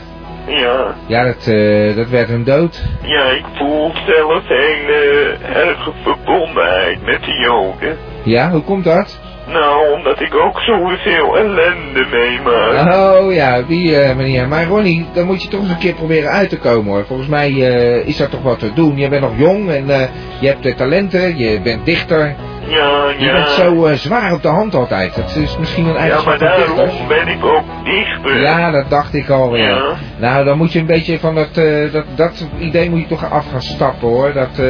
Ja, 0.47 0.93
ja 1.07 1.23
dat, 1.23 1.47
eh, 1.47 1.95
dat 1.95 2.09
werd 2.09 2.27
hun 2.27 2.43
dood. 2.43 2.83
ja, 3.01 3.23
ik 3.23 3.45
voel 3.55 3.91
zelf 4.05 4.47
hele 4.47 5.35
erge 5.53 5.91
verbondenheid 6.03 7.05
met 7.05 7.23
de 7.23 7.31
Joden. 7.31 7.97
Ja, 8.23 8.49
hoe 8.51 8.61
komt 8.63 8.83
dat? 8.83 9.19
Nou, 9.47 9.93
omdat 9.93 10.19
ik 10.19 10.35
ook 10.35 10.59
zoveel 10.59 11.37
ellende 11.37 12.05
meemaak. 12.11 12.93
Oh 12.95 13.33
ja, 13.33 13.61
die 13.61 13.99
eh, 13.99 14.15
meneer. 14.15 14.47
Maar 14.47 14.65
Ronnie, 14.65 15.05
dan 15.13 15.25
moet 15.25 15.43
je 15.43 15.49
toch 15.49 15.59
eens 15.59 15.69
een 15.69 15.77
keer 15.77 15.93
proberen 15.93 16.31
uit 16.31 16.49
te 16.49 16.57
komen 16.57 16.91
hoor. 16.93 17.05
Volgens 17.05 17.27
mij 17.27 17.49
eh, 17.49 18.07
is 18.07 18.17
dat 18.17 18.31
toch 18.31 18.41
wat 18.41 18.59
te 18.59 18.73
doen. 18.73 18.97
Je 18.97 19.09
bent 19.09 19.21
nog 19.21 19.37
jong 19.37 19.71
en 19.71 19.89
eh, 19.89 20.07
je 20.39 20.47
hebt 20.47 20.63
de 20.63 20.75
talenten, 20.75 21.37
je 21.37 21.61
bent 21.61 21.85
dichter. 21.85 22.35
Ja, 22.67 23.09
Je 23.17 23.25
ja. 23.25 23.33
bent 23.33 23.47
zo 23.47 23.87
zwaar 23.95 24.33
op 24.33 24.41
de 24.41 24.47
hand 24.47 24.75
altijd. 24.75 25.15
Dat 25.15 25.35
is 25.35 25.57
misschien 25.57 25.85
een 25.85 25.93
Ja, 25.93 25.99
eigenschap 25.99 26.39
maar 26.39 26.49
daarom 26.49 26.89
ben 27.07 27.27
ik 27.27 27.45
ook 27.45 27.63
dichter. 27.83 28.41
Ja, 28.41 28.71
dat 28.71 28.89
dacht 28.89 29.13
ik 29.13 29.29
al. 29.29 29.55
Ja. 29.55 29.67
Ja. 29.67 29.93
Nou, 30.17 30.45
dan 30.45 30.57
moet 30.57 30.73
je 30.73 30.79
een 30.79 30.85
beetje 30.85 31.19
van 31.19 31.35
dat, 31.35 31.57
eh, 31.57 31.91
dat, 31.91 32.05
dat 32.15 32.47
idee 32.59 32.89
moet 32.89 32.99
je 32.99 33.07
toch 33.07 33.31
af 33.31 33.45
gaan 33.51 33.61
stappen 33.61 34.07
hoor. 34.07 34.33
Dat, 34.33 34.61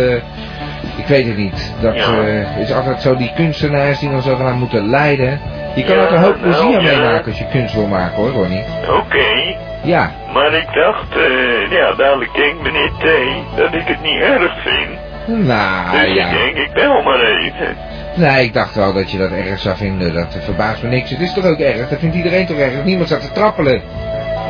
ik 0.98 1.06
weet 1.08 1.26
het 1.28 1.38
niet. 1.38 1.74
Dat 1.82 1.96
Ja. 1.96 2.02
eh, 2.22 2.58
is 2.60 2.74
altijd 2.74 3.02
zo 3.02 3.16
die 3.16 3.32
kunstenaars 3.36 4.00
die 4.00 4.10
dan 4.10 4.22
zogenaamd 4.22 4.60
moeten 4.60 4.90
leiden. 4.90 5.40
Je 5.76 5.84
kan 5.84 5.96
Ja, 5.96 6.04
ook 6.04 6.12
een 6.12 6.18
hoop 6.22 6.42
nou, 6.42 6.50
plezier 6.52 6.82
ja. 6.82 6.98
meemaken 6.98 7.26
als 7.26 7.38
je 7.40 7.48
kunst 7.52 7.74
wil 7.74 7.88
maken 7.88 8.16
hoor, 8.16 8.30
Ronnie. 8.30 8.64
Oké, 8.90 9.56
Ja, 9.84 10.12
maar 10.34 10.54
ik 10.54 10.68
dacht, 10.74 11.16
eh, 11.18 11.72
ja, 11.72 11.94
dadelijk 11.94 12.34
denkt 12.34 12.62
meneer 12.62 12.90
T 13.00 13.06
dat 13.58 13.74
ik 13.74 13.88
het 13.88 14.02
niet 14.02 14.22
erg 14.22 14.54
vind. 14.64 14.90
nou 15.48 15.92
dus 16.06 16.14
ja. 16.16 16.26
ik 16.30 16.38
denk, 16.38 16.56
ik 16.68 16.74
bel 16.74 17.02
maar 17.04 17.20
even. 17.22 17.76
Nee, 18.16 18.44
ik 18.46 18.54
dacht 18.54 18.76
wel 18.76 18.94
dat 18.94 19.12
je 19.12 19.18
dat 19.18 19.32
erg 19.32 19.60
zou 19.60 19.76
vinden. 19.78 20.14
Dat 20.14 20.38
verbaast 20.44 20.84
me 20.84 20.90
niks. 20.90 21.10
Het 21.10 21.20
is 21.20 21.34
toch 21.34 21.46
ook 21.46 21.60
erg? 21.60 21.90
Dat 21.90 22.00
vindt 22.00 22.16
iedereen 22.16 22.46
toch 22.46 22.58
erg? 22.58 22.84
Niemand 22.84 23.08
staat 23.08 23.22
te 23.22 23.32
trappelen. 23.32 23.82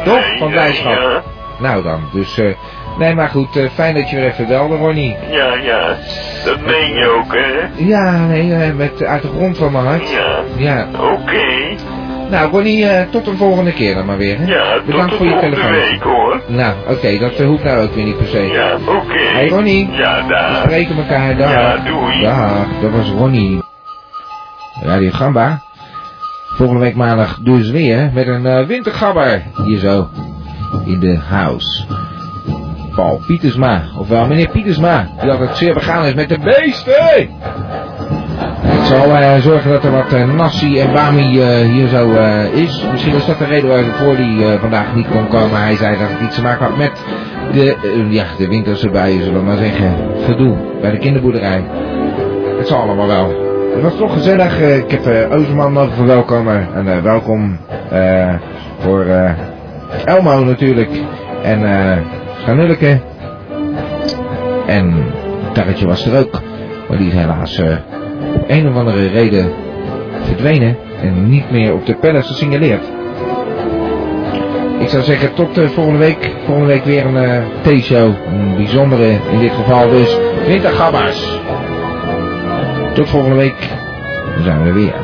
Toch? 0.03 0.19
Nee, 0.29 0.37
Van 0.37 0.49
blijdschap. 0.49 0.93
Ja, 0.93 1.21
Nou 1.59 1.83
dan, 1.83 2.09
dus... 2.13 2.37
eh 2.39 2.45
nee, 2.99 3.15
maar 3.15 3.29
goed. 3.29 3.55
eh, 3.55 3.69
fijn 3.73 3.93
dat 3.95 4.09
je 4.09 4.15
weer 4.15 4.25
even 4.25 4.47
belde, 4.47 4.75
Ronnie. 4.75 5.15
ja, 5.31 5.53
ja. 5.53 5.95
Dat 6.45 6.59
meen 6.61 6.93
je 6.93 7.07
ook, 7.17 7.33
hè? 7.35 7.85
Ja, 7.85 8.25
nee, 8.25 8.53
eh, 8.53 8.73
met, 8.75 9.03
uit 9.03 9.21
de 9.21 9.27
grond 9.27 9.57
van 9.57 9.71
mijn 9.71 9.85
hart. 9.85 10.09
Ja, 10.09 10.39
Ja. 10.57 10.87
oké. 10.99 11.45
Nou, 12.29 12.51
Ronnie, 12.51 12.85
eh, 12.85 13.09
tot 13.09 13.25
de 13.25 13.35
volgende 13.35 13.71
keer 13.73 13.95
dan 13.95 14.05
maar 14.05 14.17
weer. 14.17 14.37
Hè? 14.39 14.45
Ja, 14.45 14.73
tot 14.75 14.85
Bedankt 14.85 15.11
de 15.11 15.17
voor 15.17 15.25
je 15.25 15.31
volgende 15.31 15.55
telefoon. 15.55 15.75
week, 15.89 16.01
hoor. 16.01 16.41
Nou, 16.47 16.75
oké, 16.87 17.17
dat 17.17 17.37
hoeft 17.37 17.63
nou 17.63 17.83
ook 17.83 17.93
weer 17.93 18.05
niet 18.05 18.17
per 18.17 18.27
se. 18.27 18.41
Ja, 18.41 18.77
oké. 18.87 19.17
Hey 19.33 19.47
Ronnie. 19.47 19.89
Ja, 19.91 20.21
We 20.23 20.29
daar. 20.29 20.55
spreken 20.55 20.97
elkaar. 20.97 21.37
Dag. 21.37 21.51
Ja, 21.51 21.77
doei. 21.77 22.21
Dag. 22.21 22.65
Dat 22.81 22.91
was 22.91 23.09
Ronnie. 23.09 23.61
Radio 24.83 25.09
Gamba. 25.11 25.61
Volgende 26.55 26.81
week 26.81 26.95
maandag 26.95 27.37
dus 27.41 27.69
weer 27.69 28.09
met 28.13 28.27
een 28.27 28.45
eh, 28.45 28.65
wintergabber. 28.65 29.41
Hier 29.65 29.79
zo. 29.79 30.07
In 30.85 30.99
de 30.99 31.17
house. 31.29 31.85
Paul 32.97 33.21
Pietersma. 33.27 33.81
Ofwel 33.97 34.27
meneer 34.27 34.49
Pietersma. 34.49 35.07
Die 35.21 35.31
altijd 35.31 35.57
zeer 35.57 35.73
begaan 35.73 36.05
is 36.05 36.13
met 36.13 36.29
de 36.29 36.39
beesten. 36.39 37.19
Ik 38.79 38.83
zal 38.83 39.15
eh, 39.15 39.35
zorgen 39.41 39.71
dat 39.71 39.83
er 39.83 39.91
wat 39.91 40.13
eh, 40.13 40.33
nasi 40.33 40.79
en 40.79 40.93
bami 40.93 41.41
eh, 41.41 41.69
hier 41.71 41.87
zo 41.87 42.11
is. 42.53 42.85
Misschien 42.91 43.15
is 43.15 43.25
dat 43.25 43.37
de 43.37 43.45
reden 43.45 43.69
waarvoor 43.69 44.15
hij 44.15 44.57
vandaag 44.59 44.95
niet 44.95 45.07
kon 45.07 45.27
komen. 45.27 45.61
Hij 45.61 45.75
zei 45.75 45.97
dat 45.97 46.09
het 46.09 46.19
iets 46.21 46.35
te 46.35 46.41
maken 46.41 46.65
had 46.65 46.77
met 46.77 46.91
de, 47.51 47.75
ja, 48.09 48.25
de 48.37 48.47
winterse 48.47 48.89
buien, 48.89 49.23
zullen 49.23 49.39
we 49.39 49.45
maar 49.45 49.57
zeggen. 49.57 49.95
Verdoe, 50.25 50.55
bij 50.81 50.91
de 50.91 50.97
kinderboerderij. 50.97 51.63
Het 52.57 52.67
zal 52.67 52.81
allemaal 52.81 53.07
wel. 53.07 53.45
Het 53.73 53.81
was 53.81 53.95
toch 53.95 54.13
gezellig. 54.13 54.59
ik 54.59 54.91
heb 54.91 55.31
Ozerman 55.31 55.73
mogen 55.73 55.93
verwelkomen. 55.93 56.67
En 56.73 57.03
welkom 57.03 57.57
voor 58.79 59.05
Elmo 60.05 60.43
natuurlijk. 60.43 60.89
En 61.43 61.61
Schanulleke. 62.47 63.01
En 64.67 65.13
Tarretje 65.53 65.87
was 65.87 66.05
er 66.05 66.19
ook. 66.19 66.41
Maar 66.89 66.97
die 66.97 67.07
is 67.07 67.13
helaas 67.13 67.57
eh, 67.57 67.77
op 68.35 68.43
een 68.47 68.67
of 68.67 68.75
andere 68.75 69.07
reden 69.07 69.53
verdwenen. 70.23 70.77
En 71.01 71.29
niet 71.29 71.51
meer 71.51 71.73
op 71.73 71.85
de 71.85 71.95
palace 71.95 72.27
gesignaleerd. 72.27 72.83
Ik 74.79 74.89
zou 74.89 75.03
zeggen 75.03 75.33
tot 75.33 75.57
eh, 75.57 75.69
volgende 75.69 75.99
week. 75.99 76.35
Volgende 76.45 76.67
week 76.67 76.83
weer 76.83 77.05
een 77.05 77.17
eh 77.17 77.45
T-show. 77.61 78.13
Een 78.27 78.55
bijzondere 78.55 79.19
in 79.31 79.39
dit 79.39 79.51
geval 79.51 79.89
dus. 79.89 80.17
Wintergabba's. 80.45 81.39
Tot 82.93 83.09
volgende 83.09 83.35
week. 83.35 83.69
Dan 84.35 84.43
zijn 84.43 84.61
we 84.61 84.67
er 84.67 84.73
weer. 84.73 84.95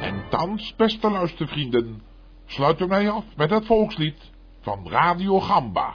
En 0.00 0.14
thans, 0.28 0.74
beste 0.76 1.10
luistervrienden, 1.10 2.02
sluiten 2.46 2.88
wij 2.88 3.10
af 3.10 3.24
met 3.36 3.50
het 3.50 3.66
volkslied 3.66 4.30
van 4.62 4.78
Radio 4.90 5.40
Gamba. 5.40 5.94